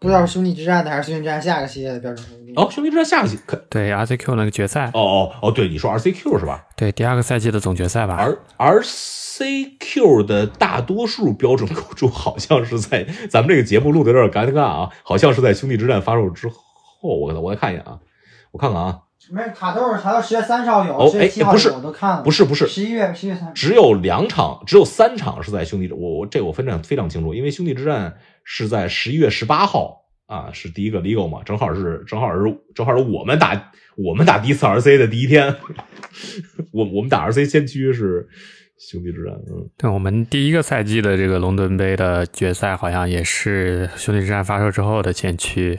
[0.00, 2.54] 不知道是兄弟之战的还是兄弟之战下个系列的标准工兵。
[2.56, 6.64] 哦，兄弟之战下个系可对 RCQ 那个决赛，哦哦哦，对，你说 RCQ 是吧？
[6.74, 8.16] 对第二个赛季的总决赛吧。
[8.16, 8.38] 而
[8.80, 16.54] RCQ 的大多数标准构筑好像是在咱们这个节目录的有点尴尬啊，好像是在兄弟之战发售之后，
[17.02, 17.98] 我我再看一眼啊，
[18.52, 19.00] 我看看啊，
[19.30, 22.22] 没有卡豆，卡到十月三十号有，哦十月七号哎不是有，我都看了。
[22.22, 23.52] 不是不是，十一月十一月三。
[23.54, 32.38] 只有两场，只有三场是在兄弟，我我这我非常非常清楚，因为兄弟之战是在十一月十八号啊，是第一个 legal 嘛，正好是正好是
[32.74, 35.54] 正好是我们打我们打第一次 RC 的第一天，
[36.72, 38.28] 我我们打 RC 先驱是
[38.78, 45.78] 兄弟之战，嗯，对我们第一个赛季的这个龙盾杯的决赛，好像也是兄弟之战发售之后的前驱。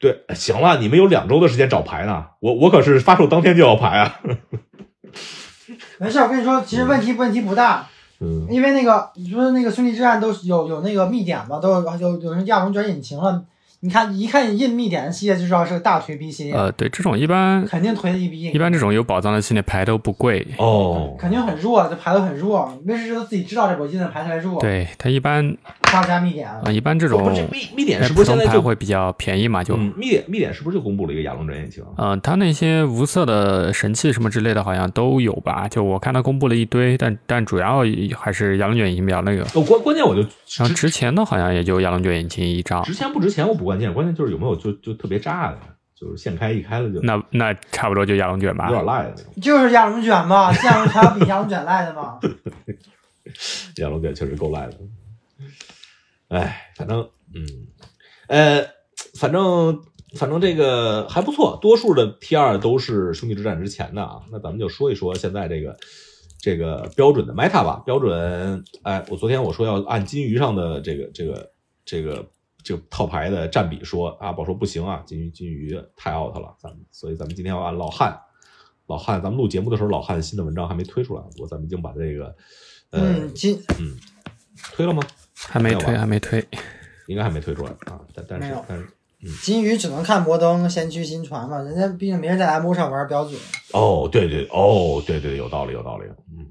[0.00, 4.20] 对，行了，你们有两周的时间找牌呢，我我可是发售当天就要牌啊，
[5.98, 7.86] 没事，我跟你说，其实问题问题不大，
[8.18, 13.44] 嗯，因为那个你说那个兄弟之战都是有有那个密点嘛，都有有有人亚龙卷引擎了。
[13.82, 18.42] 你看一看印密点的系列就知道是个大推逼系列，呃，对，这种一般肯定推的一逼。
[18.42, 20.46] 一般这种有宝藏的系列牌都不贵。
[20.58, 22.78] 哦，肯定很弱，这牌都很弱。
[22.84, 26.46] 威士忌都自己知道这把印的牌太弱，对他一般加加密点。
[26.46, 29.64] 啊、一般这种不是密密点是不是现在就牌会比较便宜嘛？
[29.64, 31.82] 就嗯，密点密点是不是就公布了一个亚龙转引擎？
[31.96, 35.66] 呃，他那些无色的神器什么之类的，好像都有吧？
[35.66, 37.82] 就我看他公布了一堆，但但主要
[38.14, 39.42] 还是亚龙卷引擎比较那个。
[39.58, 40.20] 哦，关关键我就
[40.58, 45.58] 然后之值钱的好像也就亚龙卷引擎一张，值钱不值钱我不关键，关键就是有没有就就特别炸的，
[45.94, 48.72] 就是现开一开了就那那差不多就亚龙卷吧有。
[48.72, 49.32] 点赖的那种。
[49.40, 52.18] 就是亚龙卷嘛，亚龙还有比亚龙卷赖的吗？
[53.76, 54.74] 亚龙卷确实够赖的。
[56.28, 57.46] 哎，反正嗯，
[58.26, 58.66] 呃，
[59.14, 59.82] 反正
[60.16, 64.20] 反正这个还不错，多数的 T 二都是兄弟之战之前的啊。
[64.32, 65.76] 那咱们就说一说现在这个
[66.40, 67.82] 这个标准的 meta 吧。
[67.86, 71.50] 标准，哎，我昨天我说要按金鱼上的这个这个
[71.84, 72.26] 这个
[72.62, 78.18] 这个套牌的占比说，阿宝说不行啊，金鱼金鱼太 out 了，咱们所以咱们今天要按老汉。
[78.86, 82.34] 老汉，咱们录节目的时候，老汉新的文章还没推出来，不过咱们已经把这个，
[82.90, 83.96] 呃，嗯，金嗯，
[84.72, 85.00] 推了吗？
[85.36, 86.44] 还没推，还没推。
[87.06, 88.84] 应该还没推出来啊，但但是但是
[89.22, 93.38] 嗯金鱼只能看摩登、先驱、新传嘛，人家毕竟没人在 M 上玩标准。
[93.72, 96.46] 哦，对对哦，对对，有道理有道理，嗯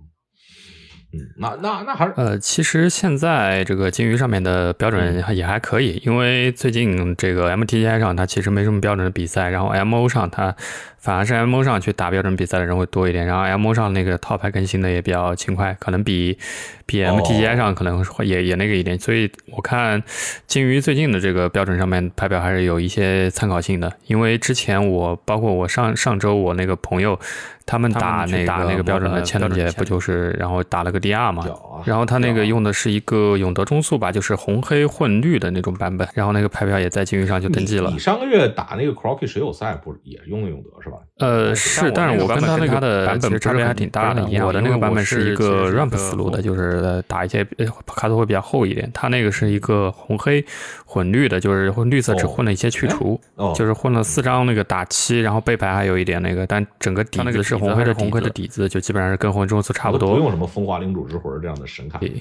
[1.11, 10.55] 嗯，那那那还是呃，其实现在这个金鱼上面的标准也还可以，因为最近这个 MTGI 上它其实没什么标准的比赛，然后 MO 上它
[10.99, 16.37] 反而是 MO 上去打标准比赛的人会多一点，然后 MO 上那个套牌更新的也比较勤快，可能比
[16.85, 17.19] 比哦。
[17.19, 20.03] MTGI 上可能会也也那个一点，所以我看
[20.45, 27.19] 金鱼最近的这个标准上面排表还是有一些参考性的，因为之前我包括我上上周我那个朋友。
[27.65, 31.45] 他们打那个打那个标准的千盾节不就是，然后打了个 DR 嘛，
[31.85, 37.93] 然后他那个用的是一个永德中速吧，就是红黑混绿的那种版本，然后那个牌票也在金鱼上就登记了你。
[37.93, 40.97] 你上个月打那个 Crocky 水友赛，不是也用的永德是吧？
[41.19, 44.23] 呃，是，但是我跟他那个版本差别还挺大的。
[44.45, 48.89] 我的那个版本是一个 ramp 思路的，就是呃打一些呃卡图会比较厚一点。
[48.93, 50.43] 他那个是一个红黑
[50.85, 60.13] 混绿的，就是混绿色只混了一些去除，哦，就是混了四张那个打七，然后背牌还有一点那个，但整个底子是红黑的红黑的底子，就基本上是跟魂中速差不多。
[60.13, 61.99] 不用什么风华领主之魂这样的神卡。
[61.99, 62.13] 对，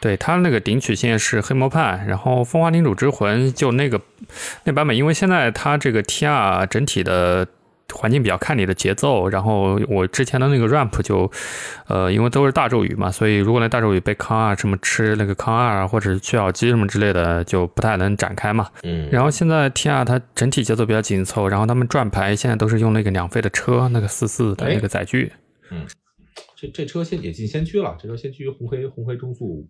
[0.00, 4.00] 对它那个顶曲线是黑魔判，然后风华领主之魂就那个
[4.64, 7.46] 那版本，因为现在它这个 T R 整体的。
[7.92, 11.30] 环境比较看你的节奏，然后我之前的那个 ramp 就，
[11.88, 18.68] 呃，因为都是大咒语嘛，所以如果那大咒语被康二什么吃那个康二啊或者是去咬肌什么之类的，就不太能展开嘛。
[18.82, 25.32] 嗯，然后现在 T R 它整体节奏比较紧凑，然后他们转牌现在都是用那个两费的车，那个四四的那个载具。
[25.70, 25.86] 嗯
[26.56, 29.66] 这这车先也进先驱了，这车先驱红黑红黑中速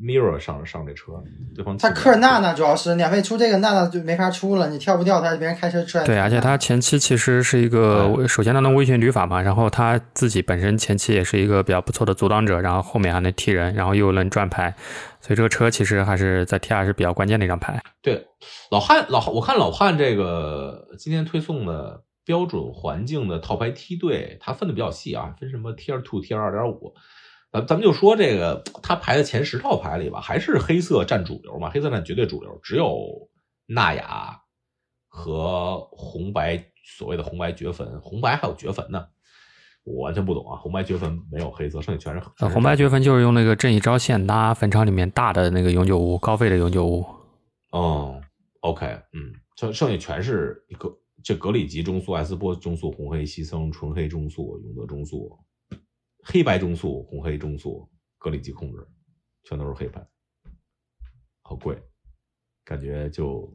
[0.00, 1.12] Mirror 上上这车，
[1.54, 6.04] 对方他克尔娜娜主要是两费出这个娜娜就没法出了，你跳不掉，他别人开车出来。
[6.04, 14.74] 对，而且他前期其实是一个，首先他能微旋旅法嘛，然后他自己本身前期也是一个比较不错的阻挡者，然后后面还能踢人，然后又能转牌，
[15.20, 17.80] 所以这个车其实还是在 T R 是比较关键的一张牌。
[18.00, 18.26] 对
[18.70, 26.94] 老汉老，我看老汉这个今天推送的标准环境的套牌梯队，他分的比较细啊，分什么 Tier Two、Tier 二点五。
[27.52, 33.28] 咱咱们就说这个，他排的前十套牌里吧，还是黑色占主流嘛，黑色占绝对主流，只有
[33.66, 34.40] 纳雅
[35.06, 36.64] 和红白
[36.96, 39.06] 所谓的红白绝坟，红白还有绝坟呢，
[39.84, 47.04] 我完全不懂啊，红白绝坟没有黑色，剩下全是呃，红白绝坟就是用那个正义招线拉坟场里面大的那个永久物，高费的永久物。
[47.70, 48.20] 哦
[48.60, 50.90] ，OK，嗯，剩剩下全是一个
[51.22, 55.38] 这格里吉中速、艾斯波中速、红黑西僧、纯黑中速、永德中速、
[56.22, 58.86] 黑白中速、红黑中速、格里吉控制，
[59.44, 60.00] 全都是黑牌，
[61.42, 61.76] 好贵，
[62.64, 63.52] 感觉就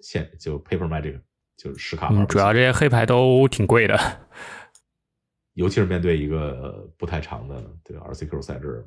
[0.00, 1.20] 现就 Paper Magic
[1.56, 3.98] 就是实卡玩嗯，主要这些黑牌都挺贵的。
[5.54, 8.86] 尤其是面对一个不太长的这个 RCQ 赛制，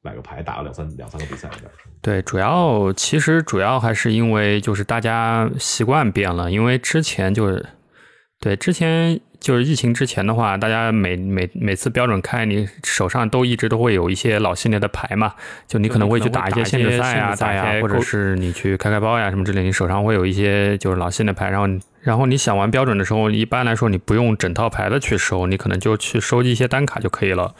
[0.00, 7.66] 买个牌打个两三两三个比赛有点儿对，主要其实主要还是因为就是大家习惯变了，因为之前就是
[8.44, 15.32] 对之前就是疫情之前的话，大家每每每次标准开，你手上都一直都会有一些老系列的牌嘛，
[15.66, 21.66] 就你可能会去打一些限制赛啊、打呀，或者是你去开开包呀什么之类，你手上会有一些就是老系列牌，然后
[22.02, 27.54] 然后你想玩标准的时候，一般来说你不用整套牌的去收，你可能就去收集一些单卡就可以了。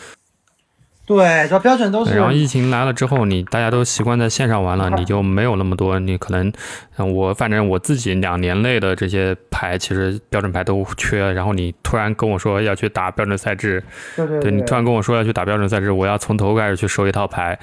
[1.06, 5.98] 对，主要标准都是然后疫情来了之后，你大家都习惯在线上玩了， 你就没有那么多。
[5.98, 6.50] 你可能，
[6.96, 11.32] 嗯我反正我自己两年内的这些牌，其实标准牌都缺。
[11.32, 13.84] 然后你突然跟我说要去打标准赛制，
[14.16, 17.58] 对对对你突然跟我说要去打标准赛制，我要从头开始去收一套牌。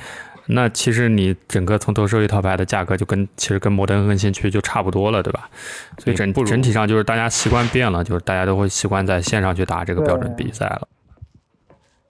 [0.47, 5.49] 那其实你整个从头收一套牌的价格就跟其实跟摩登跟先驱就差不多了，对吧？
[5.97, 10.87] 所以整不整体上就是大家习惯变了，就是大家都会习惯在线上去打这个标准比赛了。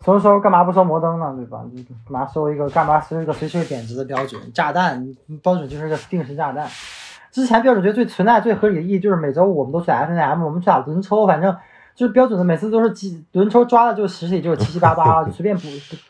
[0.03, 1.33] 收收干嘛不收摩登呢？
[1.35, 1.63] 对吧？
[1.73, 5.15] 你干嘛收一个干嘛收一个随时会贬值的标准炸弹？
[5.43, 6.67] 标准就是个定时炸弹。
[7.31, 11.55] 之前标准觉得最存在最合理的意义就是每周五我们都去 F N M，我们去打轮抽，反正
[11.95, 15.67] 就是标准的每次都是几轮抽抓的就实体就是七七八八 随便补，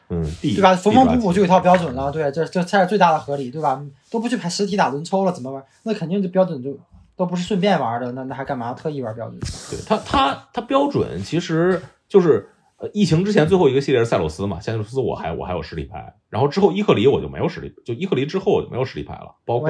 [0.09, 0.73] 嗯，对吧？
[0.73, 3.79] 缝缝补补就有一套标准了，对，这这才是最大的合理，对吧？
[4.09, 5.63] 都不去排实体打轮抽了，怎么玩？
[5.83, 6.75] 那肯定就标准就
[7.15, 9.39] 都不是顺便玩的，那那还干嘛特意玩标准？
[9.69, 12.49] 对他，他他标准其实就是
[12.81, 19.69] 呃，疫情之前最后一个系列是塞洛斯嘛，赛洛斯我还我还有实体牌，然后之后伊克里我就没有实体，就伊克里之后我就没有实体牌了，包括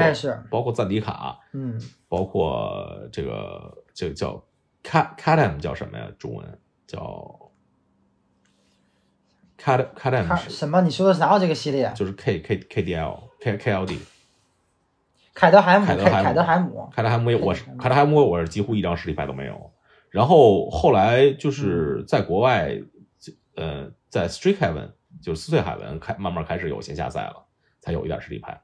[0.50, 4.42] 包括赞迪卡，嗯，包括这个这个叫
[4.82, 6.08] cat catam 叫什么呀？
[6.18, 6.58] 中文
[6.88, 7.52] 叫
[9.62, 10.82] cat catam 什么？
[10.82, 11.92] 你说的是哪有这个系列？
[11.94, 14.00] 就是 K K K D L K K L D
[15.34, 19.72] 凯德海姆，凯德海姆凯凯德海姆，海姆我是凯德海姆我是几乎一张实体牌都没有，
[20.10, 22.82] 然后后来就是在国外，
[23.62, 24.92] 呃，在 Street Heaven
[25.22, 27.46] 就是撕碎海文开慢慢开始有线下赛了，
[27.80, 28.62] 才有一点实力派。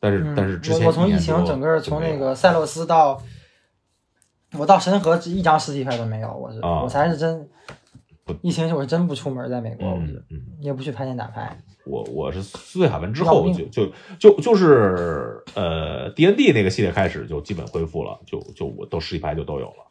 [0.00, 3.22] 但是、嗯，但是之前我我从疫情整个从那个塞洛斯到
[4.52, 7.48] 我到神河，一张实体牌都没有，我是、啊我才是真。
[8.42, 10.22] 疫情我是真不出门，在美国，我是
[10.60, 11.58] 也不去排练打牌。
[11.86, 19.87] 我我是撕碎海文之后就就就就是呃 D N D 那个系列开始就基本恢复了，就就我都实体牌就都有了。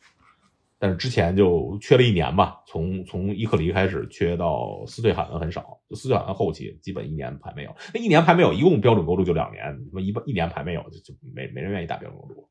[0.79, 12.49] 但是之前就缺了一年吧，从从伊克里开始缺到撕碎海文很少，就撕碎海文后期基本一年牌没有，那一年牌没有，一共标准构筑就两年，他妈一一年牌没有就就没没人愿意打标准构筑。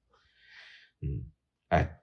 [1.03, 1.23] 嗯，
[1.69, 1.99] 哎，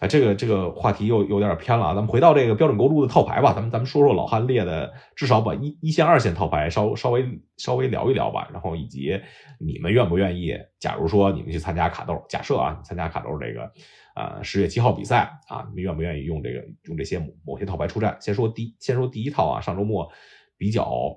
[0.00, 7.24] 哎，这个这个话题又有点偏了啊，咱们回到这个标准构筑的套牌吧，咱们咱们说说老汉列的，至少把一一线、二线套牌稍稍微
[7.58, 9.20] 稍微聊一聊吧，然后以及
[9.60, 13.70] 你们愿不愿意，假如说你们去参加卡豆，假设啊，你参加卡豆这个
[14.14, 18.16] 呃十月七号比赛啊，你们愿不愿意用这个用这些某某些套牌出战？
[18.20, 20.10] 先说第先说第一套啊，上周末
[20.56, 21.16] 比较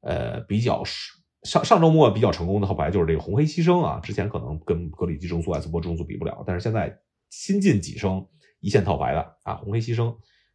[0.00, 0.82] 呃比较
[1.44, 6.98] 上上周末比较成功的套牌就是这个红黑牺牲啊，之前可能跟格里基中速、艾斯波中速比不了，但是现在
[7.30, 8.26] 新进几升
[8.60, 10.04] 一线套牌的啊，红黑牺牲，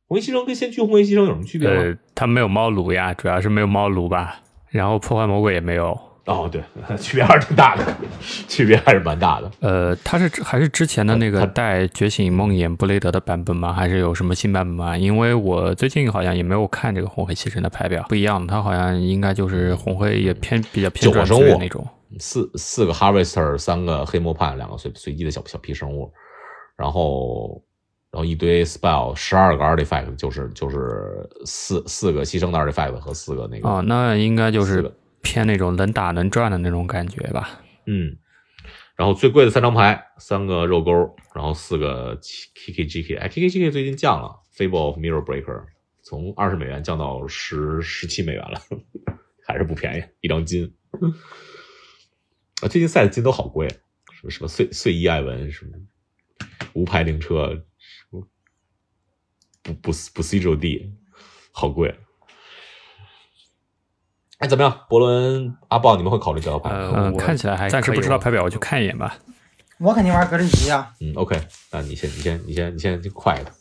[0.08, 1.82] 红黑牺牲跟先驱红黑牺牲有什么区别吗？
[1.82, 4.42] 呃，它没有猫炉呀，主要是没有猫炉吧。
[4.70, 5.98] 然后破坏魔鬼也没有。
[6.28, 6.62] 哦，对，
[6.98, 7.86] 区别还是挺大的，
[8.50, 9.50] 区别还是蛮大的。
[9.62, 13.72] 呃，它是还是之前的那它个带觉醒梦魇布雷德的版本吗？
[13.72, 14.98] 还是有什么新版本吗？
[14.98, 21.88] 因为我最近好像也没有看这个红黑牺牲的排表，不一样，它好像应该就是红黑也偏比较偏转生物那种。
[22.20, 26.12] 四四个 Harvester，三个黑魔判，两个随随机的小小皮生物，
[26.76, 27.64] 然后
[28.12, 34.92] 然后一堆 spell，十二个 artifact，就是就是四四个牺牲的 artifact 和四个那个哦，那应该就是
[35.28, 37.62] 偏那种能打能转的那种感觉吧。
[37.86, 38.18] 嗯，
[38.96, 40.92] 然后最贵的三张牌，三个肉钩，
[41.36, 42.18] 然后四个
[42.56, 45.66] K K G K，哎，K K G K 最近降了，Fable of Mirror Breaker
[46.02, 48.62] 从二十美元降到十十七美元了，
[49.46, 50.74] 还是不便宜，一张金。
[52.62, 55.72] 啊，最近赛的金都好贵，什么什么碎碎衣艾文，什么
[56.72, 58.26] 无牌灵车，什么
[59.62, 60.96] 不不不 C 周 D，
[61.52, 61.94] 好贵。
[64.40, 64.82] 哎，怎么样？
[64.88, 66.70] 伯伦、阿豹，你们会考虑这套牌？
[66.70, 69.18] 呃，嗯我看起来还暂时不知道牌表，我去看一眼吧。
[69.80, 70.92] 我肯定玩格里吉啊。
[71.02, 71.40] 嗯，OK，
[71.72, 73.52] 那你先，你先，你先，你先快的。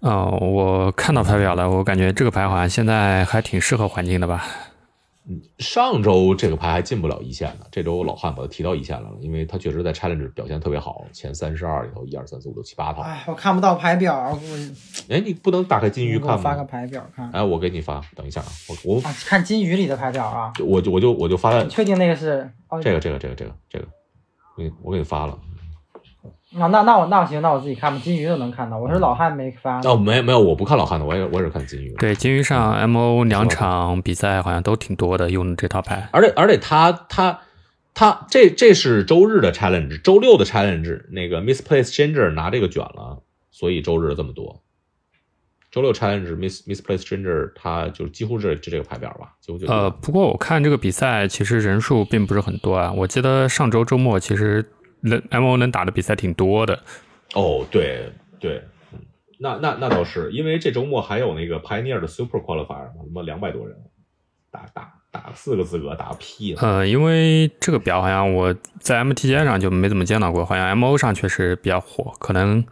[0.00, 4.44] 哦，我看到牌表了，我感觉这个牌好像现在还挺适合环境的吧。
[5.58, 13.02] 上周这个牌还进不了一线呢，这周老汉把它提到一线来了，因为他确实在 Challenge 表现特别好，前三十二里头一二三四五六七八套。
[13.02, 14.58] 哎，我看不到牌表，我
[15.08, 16.64] 哎，你不能打开金鱼看你给我发个吗？
[16.64, 17.30] 牌表看。
[17.32, 20.52] 哎，我给你发，等一下啊，我我啊，看金鱼里的牌表啊。
[20.64, 22.50] 我就我就我就发在你确定那个是？
[22.68, 23.86] 哦，这个这个这个这个这个，
[24.56, 25.38] 我给我给你发了。
[26.56, 28.00] 啊，那那我那我行，那我自己看吧。
[28.02, 29.80] 金鱼都能看到，我是老汉没发。
[29.82, 31.94] 哦，没没有，我不看老汉的，我也我也是看金鱼。
[31.98, 36.08] 对，金鱼上 MO 两场比赛好像都挺多的，用的这套牌。
[36.10, 37.40] 而且而且他他
[37.92, 44.62] 他这这是周日的 challenge，周六的 challenge 那个 misplaced stranger 拿这个卷了，所以周日这么多。
[45.70, 52.90] 周六 challenge miss misplaced stranger 他就几乎是就这个牌表吧，几乎就呃，不过我看这个比赛其实人数并不是很多啊。
[52.96, 54.64] 我记得上周周末其实
[55.00, 56.82] 能 MO 能打的比赛挺多的。
[57.34, 58.98] 哦，对对，嗯，
[59.38, 63.76] 那那那倒是，因为这周末还有那个 Pioneer 的 Super Qualifier 嘛，他妈两百多人，
[64.50, 66.60] 打打打四个资格打个屁了。
[66.60, 72.64] 呃，因为这个表好像我在 MTG 上就没怎么见到过，好像 MO 上确实比较火，可能。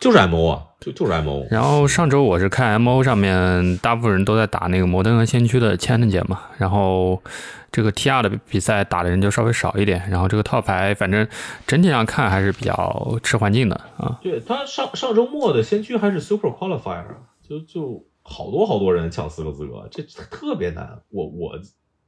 [0.00, 1.46] 就是 MO 啊，就就是 MO。
[1.50, 7.22] 然后上周我是看 MO 上面大部分人都在打那个摩登和先驱的 Challenge 嘛，然后
[7.70, 11.28] 这个 TR 的比赛打的人就稍微少一点，然后这个套牌反正
[11.66, 14.18] 整体上看还是比较吃环境的啊。
[14.22, 17.04] 对他上上周末的先驱还是 Super Qualifier，
[17.46, 21.02] 就就好多好多人抢四个资格，这特别难。
[21.10, 21.60] 我我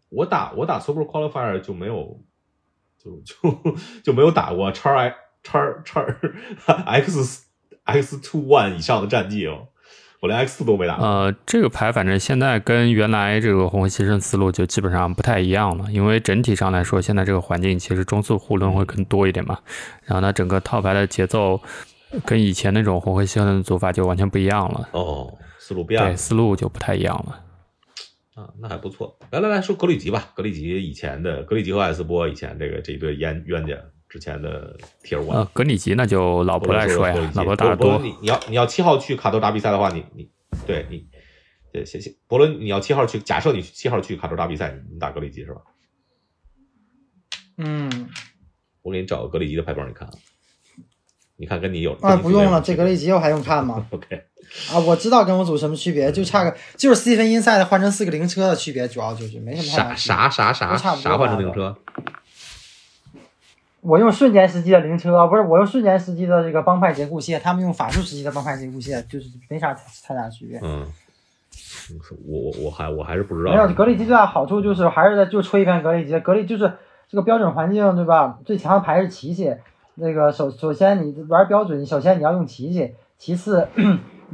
[0.09, 2.21] 我打我打 Super Qualifier 就没有，
[2.99, 6.03] 就就就没有打过叉 I 叉叉
[6.87, 7.49] X
[8.01, 9.69] X two one 以上的战绩哦，
[10.21, 10.97] 我连 X 四都没打。
[10.97, 19.59] 呃，这个牌反正现在跟原来这个红黑牺牲思路就基本上不太一样了，因为整体上来说，现在这个环境其实中速互轮会更多一点嘛，
[20.05, 21.61] 然后呢，整个套牌的节奏
[22.25, 27.41] 跟以前那种红黑牺牲的做法就完全不一样了，哦，思路变对，思路就不太一样了。
[28.35, 29.15] 啊，那还不错。
[29.31, 33.75] 来来来说格里吉吧，格里吉以前的格里吉和艾斯波以前这个这一对冤冤家
[34.13, 35.33] 之前的 Tier One。
[35.33, 37.93] 呃，格里吉那就老婆来说呀，老婆打得多。
[37.93, 40.29] 伯伦，你你要你要七号去卡多打比赛的话，你你
[40.67, 41.07] 对你
[41.73, 45.63] 对谢谢伯伦，你要七号去，假设你七号去卡多打比赛，你打格里吉是吧？
[47.57, 48.11] 嗯，
[48.83, 50.13] 我给你找个格里吉的牌本，你看啊，
[51.39, 53.87] 你看跟你有啊，不用了，这格里吉我还用看吗？
[53.93, 54.15] OK，
[54.71, 61.75] 啊，我知道跟我组什么区别，就差个就是 C 分 inside 换成四个灵车的区别，主要就是没什么太啥啥啥啥啥换成灵车？
[63.83, 70.61] 我用瞬间时机的灵车，不是我用瞬间时机的这个帮派结构线，他们用法术时机的帮派结构线，就是没啥太大区别。
[70.63, 70.87] 嗯，
[72.29, 73.51] 我我我还我还是不知道。
[73.51, 76.73] 没有格里吉最大好处就是还是在就吹一遍格里吉，格里就是
[77.09, 78.39] 这个标准环境对吧？
[78.45, 79.53] 最强的牌是奇迹，
[79.97, 83.67] 那个首首先你玩标准，你首先你要用奇迹，其次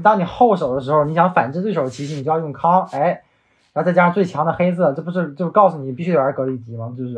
[0.02, 3.22] 当你后手的时候，你想反制对手的奇迹，你就要用康，哎，
[3.72, 6.94] 然后再加上最强的黑色，这不是就是告诉你必须得玩格里吉吗？
[6.96, 7.14] 就是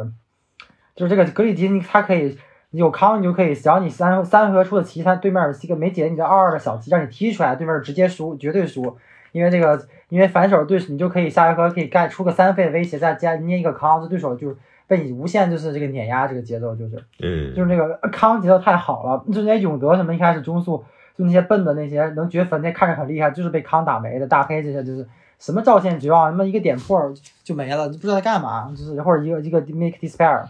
[1.00, 2.36] 就是这个格里吉，你他可以。
[2.72, 8.96] 你有康，你就可以，只要你三三回合出的棋，他对面这个没解你的二二的小棋，让你踢出来，对面直接输，绝对输。
[9.32, 20.84] 因为这个，因为反手对手，你就可以下一回合可以盖出个三费的威胁，再加捏一个康，这对手就被你无限就是这个碾压，这个节奏就是嗯，就是那个康节奏太好了，就那些永德什么一开始中速
[21.18, 25.04] 就那些笨的那些能绝坟那看着很厉害，就是被康打没的，大黑这些就是
[25.40, 30.44] 什么赵线绝望，他妈一个点破就没了，就不知道在干嘛，就是或者一个一个 make despair。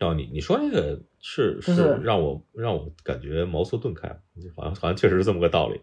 [0.00, 4.08] 哦，你你说这个是是让我让我感觉茅塞顿开，
[4.56, 5.80] 好像好像确实是这么个道理。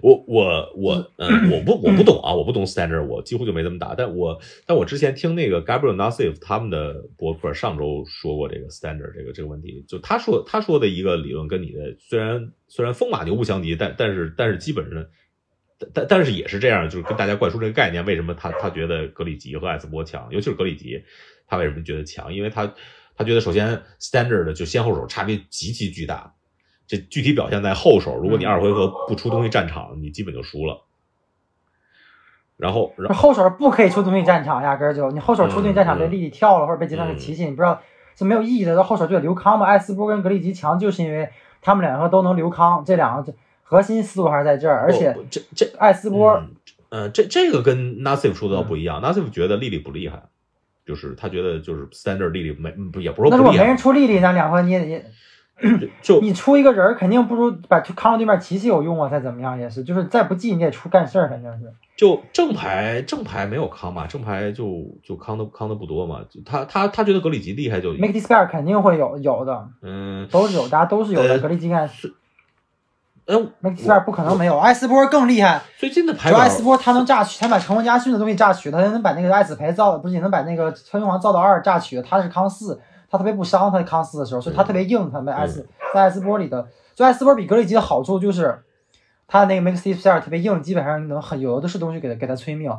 [0.00, 3.94] 我我我嗯，我不我不懂啊，我不懂 standard，我几乎就没怎么打。
[3.94, 15.06] 但我但我之前听那个 Gabriel Nassif 他们的博客上周说过这个 standard 这个这个问题，就他说他说的一个理论跟你的虽然虽然风马牛不相及，但但是但是基本上。
[15.78, 18.02] 但但但是也是这样，就是跟大家灌输这个概念。
[18.06, 21.02] 为什么他他觉得格里吉和艾斯波强，尤其是格里吉，
[21.46, 22.32] 他为什么觉得强？
[22.32, 22.74] 因为他
[23.16, 26.34] 他觉得首先 standard 的就先后手差别极其巨大，
[26.86, 28.16] 这具体表现在后手。
[28.16, 30.82] 如果你二回合不出东西战场，你基本就输了。
[32.56, 37.80] 然后，然后后手不可以出东西战场，压根儿就你后手出东西战场被莉莉跳了或者被结算给奇迹，你不知道
[38.16, 38.74] 是没有意义的。
[38.74, 39.66] 到后手就得留康嘛。
[39.66, 41.28] 艾斯波跟格里吉强，就是因为
[41.60, 44.80] 他们两个都能留康，这两个核心思路还是在这儿。
[44.80, 46.50] 而且这这艾斯波，嗯
[46.88, 49.02] 呃，这这个跟 Nassif 说的倒不一样。
[49.02, 50.22] Nassif 觉得莉莉不厉害，
[50.86, 55.04] 就是他觉得就是 standard 丽丽没不也不是说那如果没人出丽丽，那两回你也也
[56.02, 61.72] 就你出一个人儿，肯定不如把康到对面琪琪有用啊，再怎么样也是，就是再不济你也出干事儿，反正是。
[61.96, 66.20] 就正牌正牌没有康嘛，正牌就就康的康的不多嘛。
[66.44, 71.30] 他他他觉得格里吉厉害就 Make Despair 肯定会有有的，嗯都是有，大家都是有的。
[71.30, 71.70] 呃格力基
[73.26, 75.60] 干嗯 Make Despair 不可能没有，艾斯波更厉害。
[75.78, 85.10] 最近的牌主要艾斯波他能榨取，他把乘风家训的东西榨取，他能把那个艾子培造，不是也能把那个穿云皇造到二榨取，他是康四，他特别不伤他康四的时候，所以他特别硬。
[85.10, 88.62] 他们艾斯在艾斯波里的，就艾斯波比格里吉的好处就是，
[89.26, 92.72] 他那个 Make Despair 特别硬，基本上能很有的是东西给他给他催命，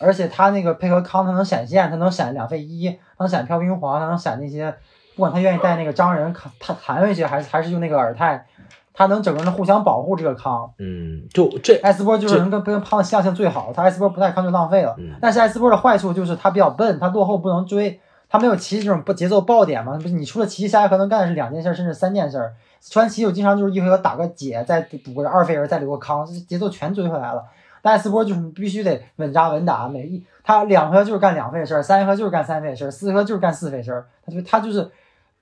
[0.00, 4.74] 而且他那个配合康，他能闪现，他能闪两费一，他能闪飘冰皇，他能闪那些，
[5.16, 8.46] 不管他愿意带那个张人他弹回去，还是还是用那个尔泰，
[8.94, 10.72] 他能整个人互相保护这个康。
[10.78, 14.94] 嗯，就这艾斯波就是能跟跟胖子相性最好，他艾斯波不太康就浪费了。
[14.96, 19.94] 嗯但是艾斯波的坏处就是他比较笨，他落后不能追，他没有骑士这种不节奏爆点嘛。
[19.94, 22.52] 不是你除了骑下一回合能干的是两件事，甚至三件事。
[22.80, 27.42] 传奇我经常就是一回合打个解，再补个二费人，再留个康，这节奏全追回来了。
[27.80, 34.06] 但艾斯波就是必须得稳扎稳打，每一他两回合就是干两费事儿，三回合就是干三费事儿，四回合就是干四费事儿。
[34.24, 34.90] 他就他就是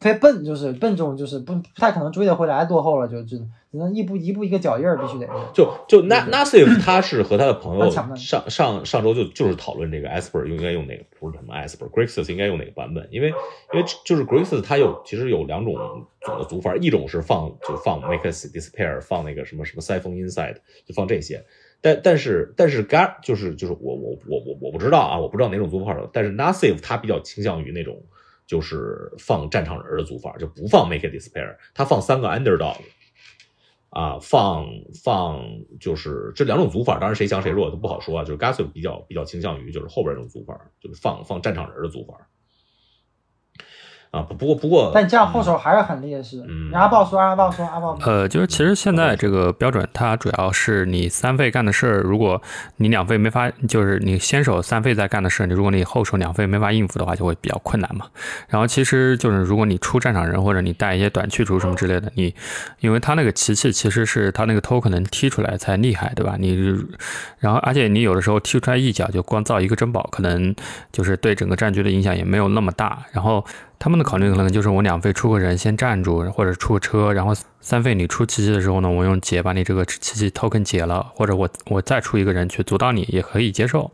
[0.03, 3.39] 特别笨，就是笨重，就是不不太可能追得回来，落后了就就
[3.71, 5.27] 只能一步一步一个脚印儿，必须得。
[5.55, 13.09] 就就 Na Nasif 他是和他的朋友上上上周就就是讨论这个 Esper 应该用哪个，不是什么 Esper，Grixis 应该用哪个版本？
[13.11, 13.29] 因为
[13.73, 15.75] 因为就是 Grixis 它有其实有两种
[16.21, 21.45] 组的组法，一种是放就放 Make Us Disappear，放那个什么什么 Siphon Inside，就放这些。
[21.81, 28.03] 但但是但是 Gar 就是就是我我我我我不知道啊，我不知道哪种组法的，但是 Nasif 它比较倾向于那种
[28.47, 32.77] 就是放战场人的组法，就不放 Make It Despair，他放三个 Underdog。
[33.95, 34.67] 啊，放
[35.05, 35.45] 放
[35.79, 38.25] 就是这两种组法，当然谁强谁弱都不好说啊。
[38.25, 42.15] 就是 g a s s 比较比较倾向于就是后边这种组法，就是放放战场人的组法。
[44.13, 46.45] 啊，不不过不过，但你这样后手还是很劣势。
[46.47, 52.41] 嗯阿豹说，阿豹说，阿豹呃，就是其实现在这个标准，它主要是你三费干的事儿，如果
[52.77, 58.05] 你两费没法，就是你先手三费在干的事儿，你如果你后手两费没法应付的话，就会比较困难嘛。
[58.49, 62.35] 然后其实就是如果你出战场人或者你带一些短去除什么之类的，你
[62.81, 66.37] 因为他那个奇器其实是他那个 token 能踢出来才厉害，对吧？
[66.39, 66.55] 你
[67.39, 70.55] 然后而且你有的时候踢出来一脚就光造一个珍宝，可能
[70.93, 72.99] 就是对整个战局的影响也没有那么大。
[73.11, 73.43] 然后
[73.83, 83.91] 他们的考虑可能就是我两费出个人先站住，或者出个车，然后三费你出奇迹的时候呢，我用解把你这个奇迹 token 解了，或者我我再出一个人去阻挡你，也可以接受。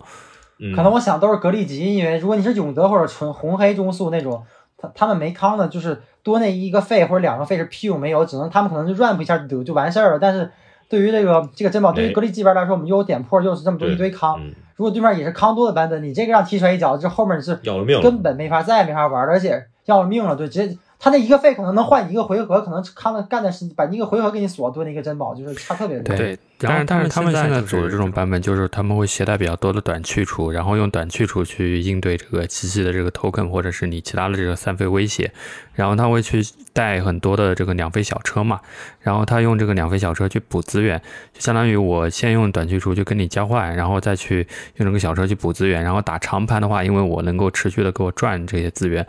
[0.59, 4.45] 嗯可能我想都是格力吉，因为如果你是永德或者纯红黑中速那种，
[4.76, 10.18] 他他们没康的，就是多那一个费或者两个费是屁用没有，只能他们可能就 ramp 一下就就完事儿了。
[10.18, 10.51] 但是
[10.91, 14.39] 对于这个这个珍宝，对于哎格力这边来说，我们又有点破，又是这么多一堆康。
[14.39, 20.36] 嗯，如果对面也是康多的版本，你这个让踢出来一脚，这后面是要了命，根本没法再也没法玩了，而且要了命了。
[20.36, 26.16] 对，直接他那一个费可能能换一个回合，可能他们干的是把一个回合给你锁蹲那个珍宝，就是差特别多。
[26.16, 35.30] 对，但是但是他们现在组的这种版本，就是他们会携带比较多的短去除，然后用短去除去应对这个机器的这个 token 或者是你其他的这个三费威胁，
[35.74, 38.61] 然后他会去带很多的这个两费小车嘛，
[39.01, 41.01] 然后他用这个两费小车去补资源，
[41.32, 44.47] 就相当于我先用短去除去跟你交换，然后再去
[44.78, 49.07] 用这个小车去补资源，然后打长盘的话，因为我能够持续的给我赚这些资源。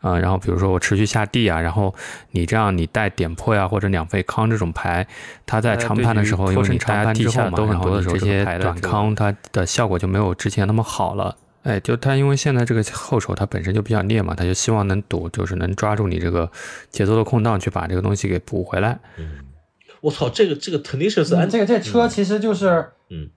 [0.00, 1.94] 啊、然后比如说我持续下地啊，然后
[2.30, 5.06] 你这样你带点破呀、或者两费康这种牌，
[5.44, 11.36] 它在长盘的时候，因为你大家地下都很多的时候，这些短康它的效果就没有之前那么好了。
[11.64, 16.50] 哎，就他因为现在这个后手他本身就比较烈嘛，他就希望能赌，就是能抓住你这个
[16.90, 18.98] 节奏的空档去把这个东西给补回来。
[19.18, 19.40] 嗯，
[20.00, 22.90] 我操，这个这个 Tenacious 嗯这个这个车其实就是。
[23.10, 23.30] 嗯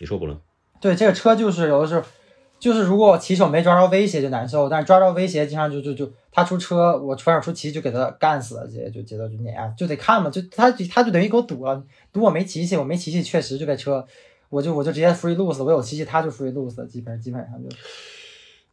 [0.00, 0.38] 你说不能，
[0.80, 2.02] 对，这个车就是有的时候，
[2.58, 11.82] 就是如果我骑手没抓着威胁就难受，但是抓着威胁经常就就就他出车，我反手出骑就给他干死了，直接就节奏就碾压，就得看嘛，就他他就等于给我赌了，
[12.12, 14.04] 赌我没骑器，我没骑器确实就被车，
[14.48, 17.68] 我就我就直接 free lose，我有骑器他就 free lose，基本基本上就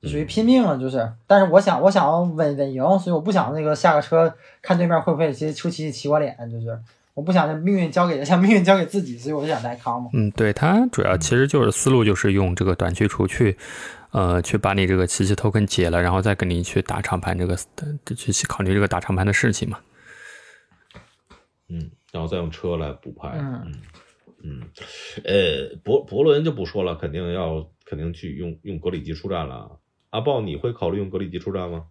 [0.01, 6.79] 就属于拼命了，就是，但是我想我想稳稳赢，所以我不想那个下个车看对面会不会直接出骑器骑我脸，就是
[7.15, 10.09] 我不想将命运交给 像命运交给自己，所以我就想带康嘛。
[10.13, 13.57] 嗯，对，它主要其实就是思路就是用这个短期除去，
[14.11, 19.79] 呃，去把你这个奇迹 token 解了，然后再跟你去打长盘这个，呃去考虑这个打长盘的事情嘛。
[21.69, 23.73] 嗯，然后再用车来补牌，嗯嗯
[24.43, 24.61] 嗯，
[25.23, 29.79] 呃，博博伦就不说了，肯定要肯定去用用格里吉出战了。
[30.11, 31.85] 阿豹，你会考虑用格里吉出战吗？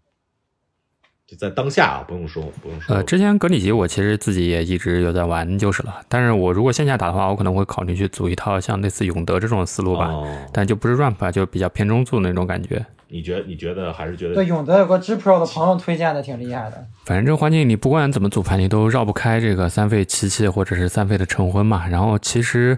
[1.26, 2.94] 就在当下啊，不用说，不用说。
[2.94, 12.84] 呃，之前格里吉我其实自己也一直有在玩就是了，但是我如果线下打的话，我可能会考虑去组一套像类似永德这种思路吧，哦，但就不是 ramp 啊，就比较偏中速那种感觉。
[13.08, 16.84] 你觉得你觉得还是觉得对，永德有个 G Pro 的朋友推荐的挺厉害的。
[17.04, 21.86] 反正这个环境你不管怎么组牌，你都绕不开这个三费奇器或者是三费的成婚嘛。
[21.86, 22.76] 然后其实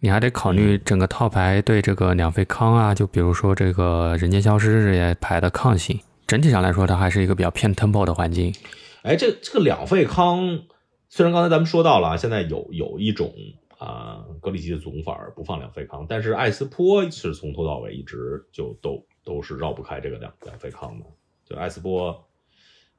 [0.00, 6.00] 你还得考虑整个套牌对这个两费康啊，就比如说这个人间消失这些牌的抗性。
[6.28, 8.54] 整体上来说，它还是一个比较偏 tempo 的环境。
[9.00, 10.64] 哎，这这个两费康，
[11.08, 13.32] 虽然刚才咱们说到了，现在有有一种
[13.78, 21.06] 啊、格里奇的总法不放两费康，但是艾斯坡是从头到尾一直就都都是绕不开这个两两费康的。
[21.46, 22.28] 就艾斯波，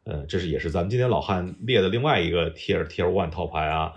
[0.05, 3.93] 呃，这是也是咱们今天老汉列的另外一个 tier tier one 套牌啊。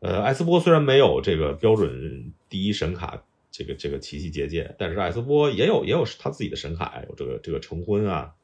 [0.00, 8.34] 呃，艾斯波虽然没有这个标准第一神卡这个这个奇迹结界，但是艾斯波也有也有他自己的神卡，有这个这个成婚啊，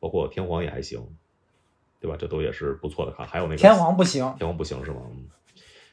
[0.00, 1.00] 包括天皇也还行，
[2.00, 2.16] 对吧？
[2.18, 3.24] 这都也是不错的卡。
[3.24, 4.98] 还有那个天皇不行，天皇不行是吗？
[5.10, 5.24] 嗯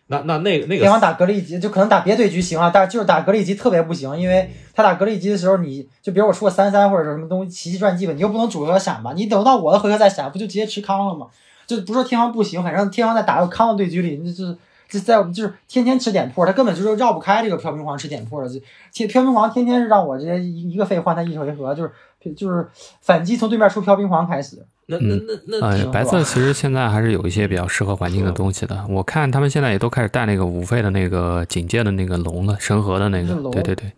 [0.08, 11.26] 那那那个那个天皇打格力吉就可能打别对局行啊，但是就是打格力吉特别不行，因为他打格力吉的时候你，就比如我出个三三或者是什么东西奇迹传记吧，你又不能主回合闪吧，你等到我的回合再闪，不就直接吃康了吗？
[11.66, 14.56] 就不说天皇不行，反正天皇在打个康的对局里，那就是
[14.88, 18.48] 就在就是天天吃点破，他根本就是绕不开这个飘冰皇吃点破的。
[18.48, 18.60] 就
[18.94, 21.92] 天飘冰皇天天是让我直接一一个费换他一回合，就是
[22.34, 22.68] 就是
[23.02, 24.66] 反击从对面出飘冰皇开始。
[24.88, 25.16] 那那
[25.48, 28.86] 那那白色其实现在还是有一些比较适合环境的东西的。
[28.88, 33.92] 我看他们现在也都开始带那个五费的那个警戒的那个龙了，神河的那个对对对，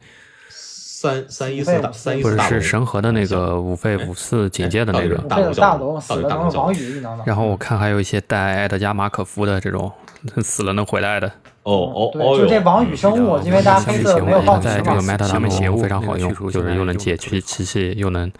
[0.49, 7.23] 三三一四大三一或者是四大龙神河的那个五费五四警戒的那个大龙，死了能底大龙叫王宇一能的。
[7.27, 9.91] 然后我看还有一些带艾德加马可夫的这种
[10.41, 11.29] 死了能回来的，
[11.67, 15.01] 哦哦对，哦，就这王宇生物，因为大家黑色没有它暴食嘛在这个。
[15.01, 18.31] meta 当邪物中非常好用，就是又能解现在决奇，又能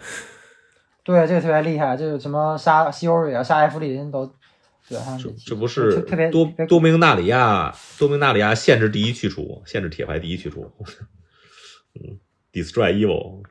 [1.04, 4.24] 对，这个特别厉害，就是什么杀西欧瑞啊、杀埃弗里人都，
[4.88, 10.72] 对，这这不是特别多特别多明纳里亚多明纳里亚限制第一去除，限制铁牌第一去除，
[12.00, 12.18] 嗯
[12.50, 13.42] ，destroy evil，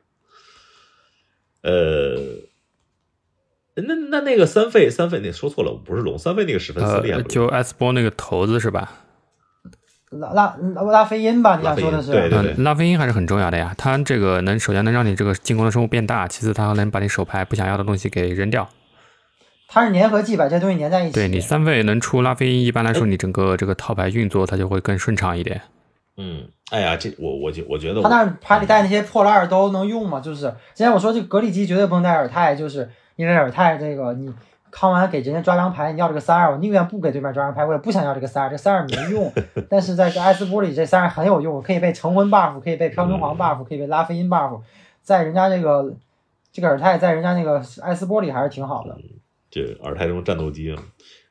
[1.62, 2.16] 呃，
[3.76, 9.04] 那那那个三费三费那说错了，不是龙三费那个史芬斯厉害呃，不厉害就艾斯波那个头子是吧？
[10.10, 10.56] 拉拉
[10.90, 11.56] 拉菲因吧？
[11.56, 12.12] 你想说的是？
[12.12, 13.74] 拉菲因对对嗯，拉菲因还是很重要的呀。
[13.76, 18.68] 它这个能首先能让你这个进攻的生物变大，其次它能把你手牌不想要的东西给扔掉。
[19.68, 21.12] 它是粘合剂，把这些东西粘在一起。
[21.12, 25.60] 对你三费能出拉菲因，一般来说你整个这个套牌运作它就会更顺畅一点。
[26.16, 30.20] 嗯，哎呀，这我我觉我觉得我他那儿牌里带那些破烂儿都能用吗？
[30.20, 34.32] 就是之前我说这个格力机绝对不能带尔泰，就是因为尔泰这个你
[34.70, 39.32] 康完给人家抓张牌，你要这个三二，我宁愿不给对面抓张牌，我也不想要这个三二，这三二没用。
[39.68, 44.60] 但是在这艾斯波里，这三二很有用，可以被成婚 buff，可以被飘明皇 buff，可以被拉菲因 buff，
[45.02, 45.94] 在人家这个
[46.52, 48.96] 这个尔泰在人家那个艾斯波里还是挺好的。
[49.50, 50.76] 这尔泰这种战斗机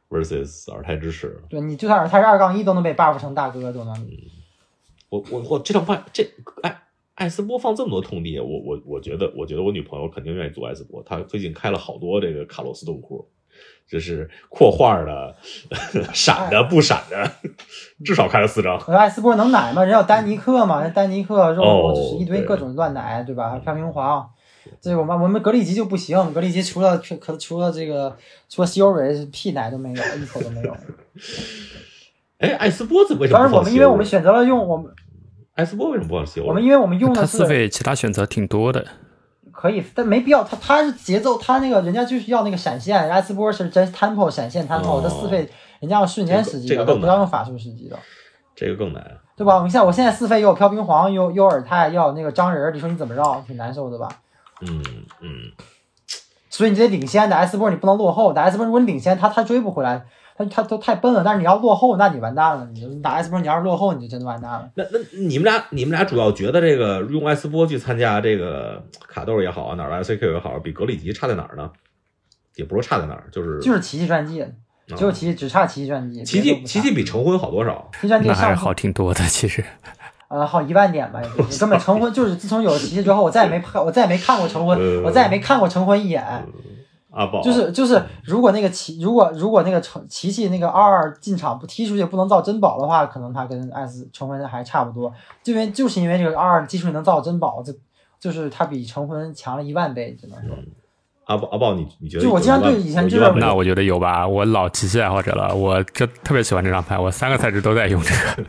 [0.10, 4.08] versus 尔泰之士，对你就算尔泰是二杠一都能被 buff 成大哥，都能。
[5.10, 6.28] 我我我这场牌这
[6.64, 6.82] 哎。
[7.18, 11.02] 艾斯波放这么多通地，我我我觉得，我觉得我女朋友肯定愿意做艾斯波。
[11.04, 13.28] 她最近开了好多这个卡洛斯洞窟，
[13.90, 15.36] 就是扩画的、
[16.14, 17.32] 闪的、不闪的，
[18.06, 18.78] 至少开了四张。
[18.96, 19.84] 艾斯波能奶吗？
[19.84, 23.50] 人有丹尼克嘛，人丹尼克肉哦只是一堆各种乱奶，对吧？
[23.50, 24.30] 还有飘明皇，
[24.80, 28.16] 这个我们我们格力吉就不行，格力吉除了可除了这个
[28.48, 30.78] 除了西欧蕊屁奶都没有，一口都没有。
[32.38, 34.92] 哎，艾斯波怎么为什么当然我们因为我们选择了用我们
[35.58, 36.46] 欧艾斯波为什么不放西欧？
[36.46, 38.86] 我们因为我们用它的是四费其他选择挺多的。
[39.52, 40.44] 可以，但没必要。
[40.44, 45.50] 他他是节奏，他那个人家就是要那个闪现，，S 波是真 tempo 闪现 tempo，哦他四费
[45.80, 47.98] 人家要瞬间时机的，不要用法术时机的。
[48.56, 49.12] 这个更难啊。
[49.36, 49.62] 对吧？
[49.64, 53.44] 你像我现在四费又有飘冰皇，又又有尔泰，又有那个张人，你说你怎么绕？
[53.48, 54.08] 挺难受的吧？
[54.62, 54.84] 嗯
[55.22, 55.30] 嗯，
[56.52, 60.06] 所以你得领先，的 S 波你不能落后，的 S 波如果你领先，他他追不回来，
[60.38, 61.24] 他他都太笨了。
[61.24, 62.68] 但是你要落后，那你完蛋了。
[62.74, 64.70] 你你打 S 波，你要是落后，你就真的完蛋了。
[64.76, 71.72] 那那你们俩你们俩主要觉得这个用艾斯波去参加这个卡豆也好啊，哪儿的 SCQ 也好，比格里吉差在哪儿呢？
[72.56, 74.46] 也不是差在哪儿，就是就是奇迹传记，
[74.96, 76.24] 只有奇迹，只差奇迹传记。
[76.24, 77.90] 奇迹奇迹比成婚好多少？
[77.94, 79.64] 奇迹传记上那还是好挺多的，其实。
[80.30, 81.22] 呃好一万点吧，
[81.58, 86.24] 根本成婚就是自从有了奇迹之后，我再也没看，我再也没看过成婚，呃我再也没看过成婚一眼。
[87.18, 95.12] 阿宝就是就是，如果那个奇，如果如果那个成奇迹那个二二进场不踢出去不能造珍宝的话，可能他跟艾斯成婚还差不多。
[95.42, 97.74] 就因为就是因为这个二二技术能造珍宝，就
[98.20, 100.56] 就是他比成婚强了一万倍，只能说。
[101.26, 108.46] 阿宝阿宝，你你觉得就我经常对以前就那我觉得有吧，我老奇迹爱好者了，我这特别喜欢这张牌，我三个赛制都在用这个。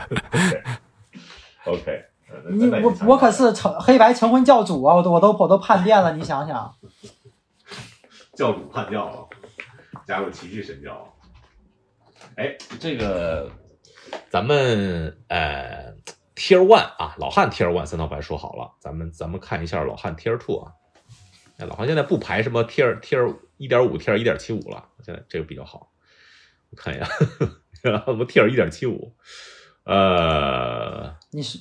[1.73, 6.73] OK，呃你我我可是成黑白成婚教主啊，我都我都我都叛变了，你想想，
[8.39, 9.27] 教主叛教啊。
[10.07, 11.13] 加入奇迹神教。
[12.37, 13.51] 哎，这个
[14.31, 15.93] 咱们呃
[16.37, 20.73] Tier One 啊，老汉 Tier One 三套牌说好了，咱们咱们看一下老汉 Tier Two 啊。
[21.59, 25.93] 哎，老汉现在不排什么 Tier Tier 一点五、Tier 一点七五了，现在这个比较好。
[26.71, 27.07] 我看一下，
[27.83, 29.17] 什么 Tier 一点七五？
[29.85, 31.59] 呃，你是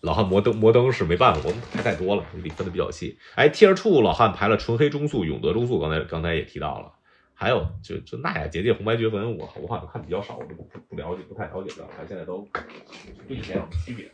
[0.00, 3.18] 老汉摩登摩登是没办法，我们排太多了，里分的比较细。
[3.34, 6.92] 哎，Tier Two 老汉排了纯黑中速、永德中速，刚才刚才也提到了，
[7.34, 12.64] 还有就就纳雅结界、红白绝坟，我我好像看比较少，我就不不了解，不太了解这牌现在都跟
[13.28, 14.10] 以前有区别？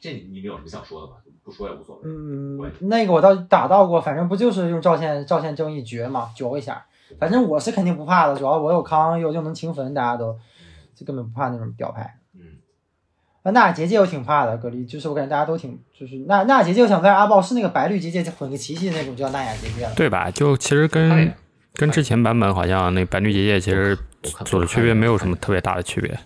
[0.00, 1.14] 这你你们有什么想说的吗？
[1.42, 2.02] 不说也无所谓。
[2.04, 6.84] 嗯，那个我倒打到过，反正不就是用赵县赵县正义绝嘛，绝一下。
[7.18, 10.36] 反正我是肯定不怕的，主要我有康又又能清坟，大家都
[10.94, 12.18] 就根本不怕那种表牌。
[13.46, 19.94] 嗯，啊，纳结界我挺怕的，格力就是我感觉大家都挺就是纳纳结界，我想问阿豹是那个白绿结界混个奇迹那种叫纳雅结界了？
[19.94, 20.30] 对吧？
[20.30, 21.32] 就其实跟
[21.72, 23.96] 跟之前版本好像那白绿结界其实
[24.44, 26.18] 做的区别没有什么特别大的区别。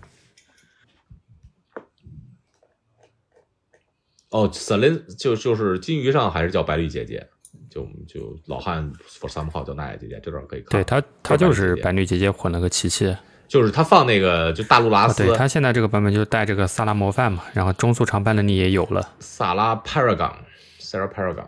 [4.30, 7.28] 哦，Selin 就就是金鱼上还是叫白绿结界，
[7.68, 10.70] 就就老汉 for some 号叫纳雅结界，这段可以看。
[10.70, 13.14] 对他，他就是白绿结界混了个奇迹，
[13.50, 21.46] 就是他放那个就大陆拉斯，对他现在这个版本就带这个萨拉模范嘛，然后中速长班的你也有了，萨拉 Paragon，Sarah Paragon，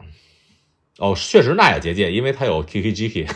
[0.99, 3.31] 哦，确实那也结界，因为它有 KKGK，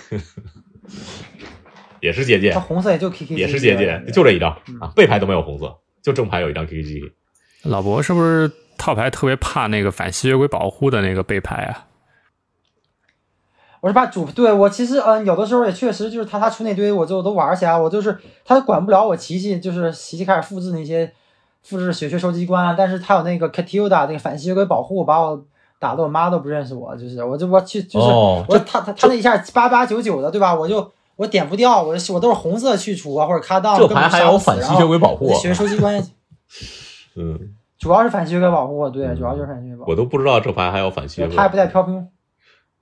[2.03, 4.51] 也是结界，它红色也就 KK，也是结界，就这一张。
[4.81, 7.12] 啊，背牌都没有红色，就正牌有一张 KKGK。
[7.62, 8.51] 老伯是不是？
[8.79, 11.87] 套牌特别怕那个反吸血鬼保护的那个背牌啊！
[13.81, 21.12] 我是把主对我其实嗯，有的时候也确实就是他他出那堆，我就都玩起来，我就是他管不了我琪琪，就是琪琪开始复制那些
[21.62, 25.45] 复制血血收集官，但是他有那个 Katilda 那个反吸血鬼保护，把我
[25.79, 30.55] 打的我妈都不认识我，就是我就我去就是我他他他那一下八八九九的对吧？
[30.55, 36.03] 我就我点不掉，我我都是红色去除啊或者卡档，这牌还有反吸血鬼保护，血收集官，
[37.16, 37.53] 嗯。
[37.79, 39.91] 主要是反吸血鬼保护，对，主要就是反吸血鬼保护。
[39.91, 41.37] 我都不知道这牌还有反吸血鬼。
[41.37, 41.95] 它也不带飘屏。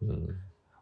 [0.01, 0.09] 嗯，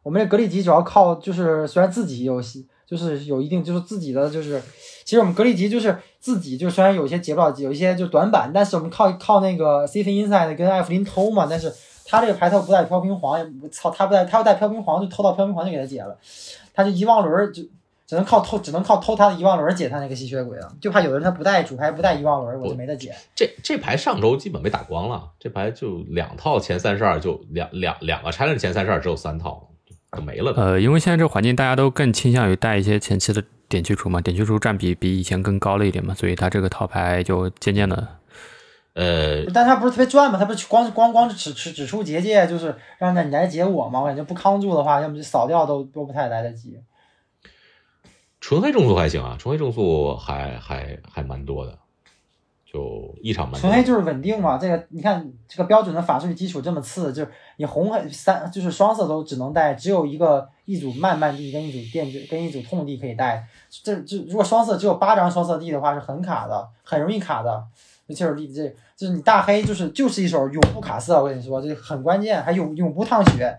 [0.02, 2.42] 我们这格里吉主要靠就是虽然自己有
[2.86, 4.60] 就是有一定就是自己的就是，
[5.04, 11.72] 其实我们格里吉就是自己就虽然有些解不了有一些就短板，但是我们靠靠那个 C C Inside 跟艾弗林偷嘛，但是
[12.04, 16.16] 他这个牌他不带飘屏黄，也不操他不带他要带飘屏黄就偷到飘屏黄就给他解了，
[16.74, 17.62] 他就遗忘轮就。
[18.04, 23.14] 只能靠偷，只能靠偷他的遗忘轮解他那个吸血鬼了，就怕有的人他不带主牌不带遗忘轮，我就没得解。
[23.34, 29.66] 这这牌上周基本被打光了，这牌就两套前三十二，就两两两个 challenge 前三十二只有三套，
[30.16, 30.52] 就没了。
[30.56, 38.08] 呃，因为现在这个环境，大家都更倾向于带一些前期的点去除嘛，点去除占比比以前更高了一点嘛，所以他这个套牌就渐渐的，
[38.94, 46.78] 呃，但他不是特别赚嘛，他不是光光光只只只出结界，就是让你来解我嘛，我感觉不康住的话，要么就扫掉都都不太来得及。
[48.40, 51.78] 纯黑中速还行啊，纯黑中速还还还蛮多的，
[52.72, 53.60] 就异常蛮。
[53.60, 63.46] 纯黑就是稳定嘛，这个你看这个标准的法术基础这么次，就是你红黑三就是双色都只能带，只有一个一组慢慢地跟一组电跟一组痛地可以带。
[63.82, 67.62] 这这如果双色只有八张双色地的话是很卡的，很容易卡的。
[68.06, 73.58] 尤其是地这就是你大黑就是就是一手永不卡色，我跟你说这很关键，还永永不烫血。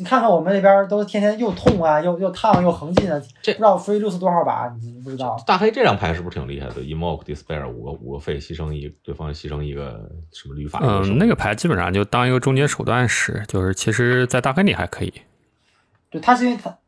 [0.00, 5.36] 你看看我们那边都天天又痛啊，又又烫又横进啊，这不知道 free lose 多少把，你不知道。
[5.44, 10.78] 大黑这张牌是不是挺厉害的？Emoke Despair，五个五个费牺牲一对方牺牲一个什么律法？
[10.80, 15.12] 嗯，那个牌基本上就当一个终结手段使，就是其实在大黑里还可以。
[16.10, 16.78] 对，他是因为他，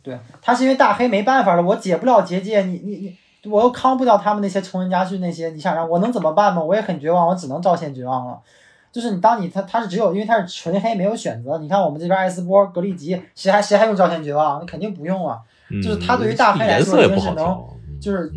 [0.00, 6.62] 对他是因为大黑没办法了，我解不了结界，你你你，我又扛不掉他们那些穷人家具那些，你想让我能怎么办吗？
[6.62, 8.40] 我也很绝望，我只能照现绝望了。
[8.92, 11.58] 就是你，当你他他是只有，因为他是纯黑，没有选择。
[11.58, 14.60] 你看我们这边艾斯波、格利吉，谁还谁还用招线绝望？
[14.60, 15.40] 那肯定不用啊。
[15.82, 17.64] 就是他对于大黑来说，已经是能，
[18.00, 18.32] 就是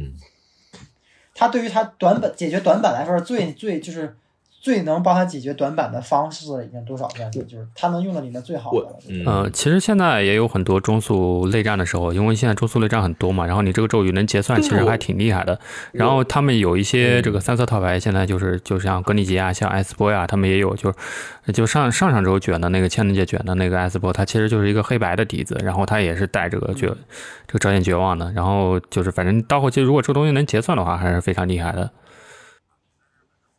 [1.34, 4.16] 他对于他短板解决短板来说，最最就是。
[4.62, 7.32] 最能帮他解决短板的方式已经多少遍了？
[7.32, 9.00] 就是他能用的里面最好的了。
[9.10, 15.60] 嗯，其实现在也有很多中速内战的时候，因为现在中速内战很多嘛，然后你这个咒语能结算，其实还挺厉害的。
[15.92, 20.94] 然后他们有一些这个三色套牌，现在就是就像格尼吉啊，像艾斯波呀，他们也有，就
[21.52, 26.88] 就上上上周卷的那个千能界卷的那个艾斯波，他其实就是一个黑白的底子，然后他也是带这个绝
[27.48, 28.32] 这个招显绝望的。
[28.34, 31.90] 然后就是反正到后期如果这个东西能结算的话，还是非常厉害的。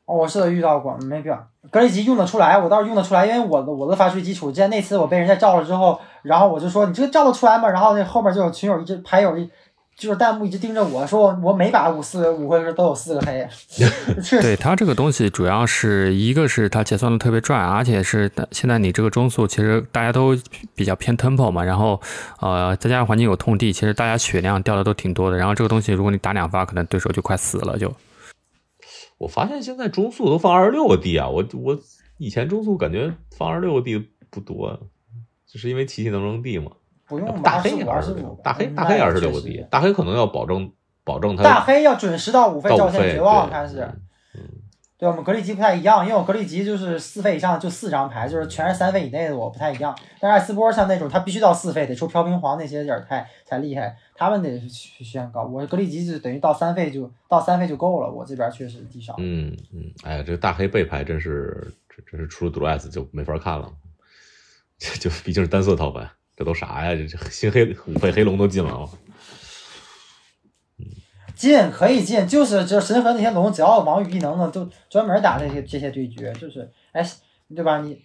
[0.05, 1.49] 我是遇到过，没必要。
[1.71, 4.51] 格雷吉用得出来，我倒是用得出来，因为我的我的法术基础。
[4.51, 7.69] 之前那次我被人家照了之后，然后我就说你这个照得出来吗？
[7.69, 9.49] 然后那后面就有群友一直牌友一
[9.97, 13.47] 就是弹幕一直盯着我说，我每把五四五回合都有四个黑，
[14.21, 20.37] 确实对它这个东西，主要是一个是它结算的特别赚，而且是现在你这个中速其实大家都
[20.75, 22.01] 比较偏 tempo 嘛，然后
[22.41, 25.37] 呃再加上环境有痛地，其实大家血量掉的都挺多的。
[25.37, 27.93] 然后这个东西如果你打两发，可能对手就快死了就。
[29.23, 31.79] 我发现现在中速都放二十六个 D 啊，我我
[32.19, 33.97] 以前中速感觉放二十六个 D
[34.31, 34.81] 不多，
[35.47, 36.73] 就是因为奇迹能扔 D 嘛。
[37.07, 40.73] 不用大黑二十五，大黑大黑二十六个 D，大黑可能要保证
[41.05, 43.81] 保证他大黑要准时到五费到照线绝望对开始。
[43.81, 44.01] 嗯，
[45.03, 49.93] 对我们格力机不太一样，因为我格力机就是四费以上就四张牌，就是全是三费以内的我不太一样。
[50.21, 55.43] 但是艾斯波像那种，他必须到四费，得出飘冰皇那些点儿太才厉害，他们得去炫高。
[55.43, 59.17] 我格力机就等于到三费就到三费就够了，我这边确实低少。
[59.19, 63.69] 嗯嗯，哎呀，这大黑背牌真是这这是出了 d r S 就没法看了，
[64.79, 66.95] 这就毕竟是单色套牌，这都啥呀？
[66.95, 68.89] 这这新黑五费黑龙都进了！
[71.51, 77.05] 进可以进，就是就神和那些龙，只要有王宇一能的，都专门打这些这些对决，就是哎，
[77.55, 77.81] 对吧？
[77.81, 78.01] 你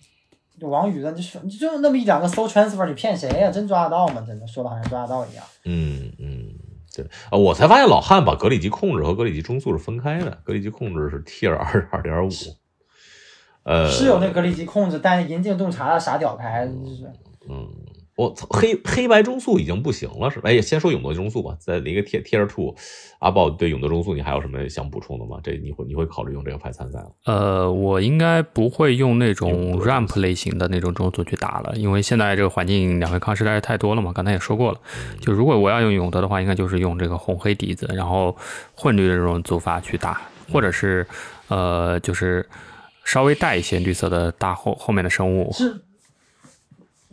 [0.61, 4.23] 王宇的，你说你就那么一两个搜 transfer，你骗谁呀、真抓得到吗？
[4.25, 5.45] 真的说的好像抓得到一样。
[5.65, 6.49] 嗯嗯，
[6.95, 12.31] 对啊，我才发现老汉把格里级控制和格里级中速是分开的，格里级控制是 Tier 二二点五，
[13.61, 17.03] 呃，是有那格力机控制，但是银镜洞察的傻屌牌，就是
[17.47, 17.69] 嗯，
[18.17, 20.49] 我操，黑黑白中速已经不行了，是吧？
[20.49, 22.73] 哎，先说永德中速吧，在一个 Tier Tier Two，
[23.19, 25.39] 阿豹对永德中速你还有什么想补充的吗？
[25.43, 27.09] 这你会你会考虑用这个牌参赛吗？
[27.25, 34.11] 呃，我应该不会用那种 ramp 类型的那种中速去打了，因为现在这个环境两回抗实在是太多了嘛。
[34.11, 34.79] 刚才也说过了，
[35.21, 38.35] 就如果我要用永德的话，应该就是用这个红黑底子，然后
[38.73, 40.19] 混绿的这种组法去打，
[40.51, 41.05] 或者是
[41.49, 42.43] 呃，就是
[43.03, 45.51] 稍微带一些绿色的大后后面的生物。
[45.53, 45.79] 知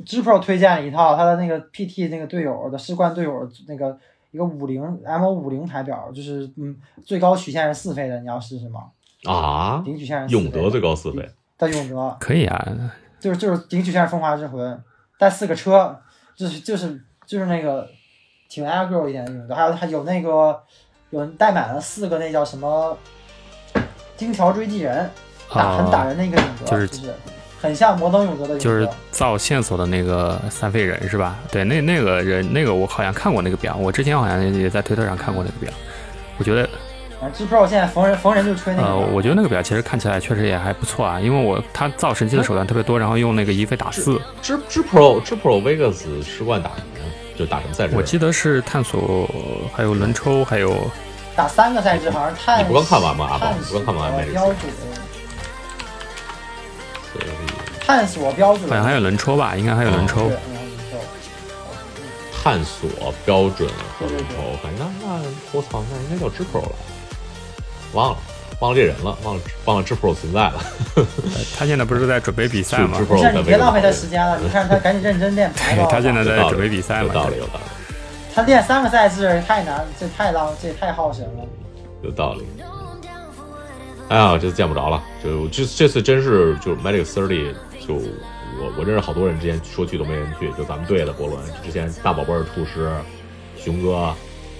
[0.04, 3.96] 知 Pro 推荐了一套他的那个 PT 那个队友的士冠队友那个
[4.32, 8.86] 一个五零 M 五零台表，就是嗯最高曲线是四费的，你要试试吗？
[9.24, 10.58] 啊，顶曲线是四费的。
[10.58, 12.16] 永德最高四费，在永德。
[12.18, 14.82] 可以啊，就是就是顶曲线是风华之魂，
[15.18, 15.96] 带四个车，
[16.34, 17.88] 就是就是就是那个
[18.48, 20.60] 挺 aggro 一点的永德，还有还有那个
[21.10, 22.98] 有带满了四个那叫什么
[24.16, 25.08] 金条追击人，
[25.48, 27.14] 打很打人的一个永德，啊就是就是
[27.64, 31.38] 很像摩登永德的，就是造线索的那个三费人是吧？
[31.50, 35.72] 对，那那个人那个我好像看过那个表，我之前好像也在推特上看过那个表，
[36.36, 36.68] 我觉得
[37.18, 47.04] 反正 G Pro 现在逢人逢人就吹那个呃，我觉得那个表其实看起来确实也还不错啊，因为我他造神器的手段特别多，然后用那个一费打四，知知 Pro 知 Pro Vegas 世冠打什么呀？
[47.34, 47.96] 就打什么赛制？
[47.96, 49.26] 我记得是探索，
[49.74, 50.76] 还有轮抽，还有
[51.34, 53.46] 打三个赛制，好像探你不刚看完吗阿宝？
[53.46, 54.52] 探你不刚看完索 Magic 标
[57.86, 60.30] 探索标准，好像还有轮抽吧，应该还有轮抽
[62.42, 63.68] 探索标准
[63.98, 66.72] 和轮抽，反正那那我操，那应该叫知 Pro 了，
[67.92, 68.18] 忘了
[68.60, 70.54] 忘了这人了，忘了忘了知 Pro 存在了。
[70.96, 71.04] 呃
[71.58, 73.04] 他现在不是在准备比赛吗是？
[73.04, 75.84] 不是你别浪费他时间了，你看他赶紧认真练牌吧。
[75.84, 77.94] 对 他现在在准备比赛嘛有道理，有道理，
[78.34, 81.44] 他练三个赛制太难，这太浪，这也太耗神了。
[82.02, 82.46] 有道理。
[84.08, 92.92] 哎呀，这次见不着了，就这这次真是就 Magic Thirty，就我我认识好多人，之前说去都没人去，就咱们队的博伦，之前大宝贝儿、厨师、
[93.56, 94.14] 熊哥，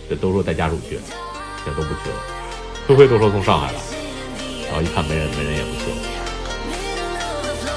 [0.08, 0.98] 这都说带家属去，
[1.62, 2.16] 现在都不去了。
[2.88, 3.78] 灰灰都说从上海来，
[4.66, 5.96] 然后一看没人，没人也不去了，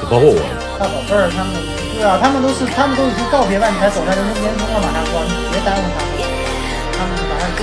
[0.02, 0.40] 就包括我，
[0.80, 1.52] 大宝贝儿他们，
[1.94, 6.16] 对啊，他们都是他们都已经告别万才走向人生巅峰了，马上说你别耽误他们，
[6.96, 7.62] 他们马上就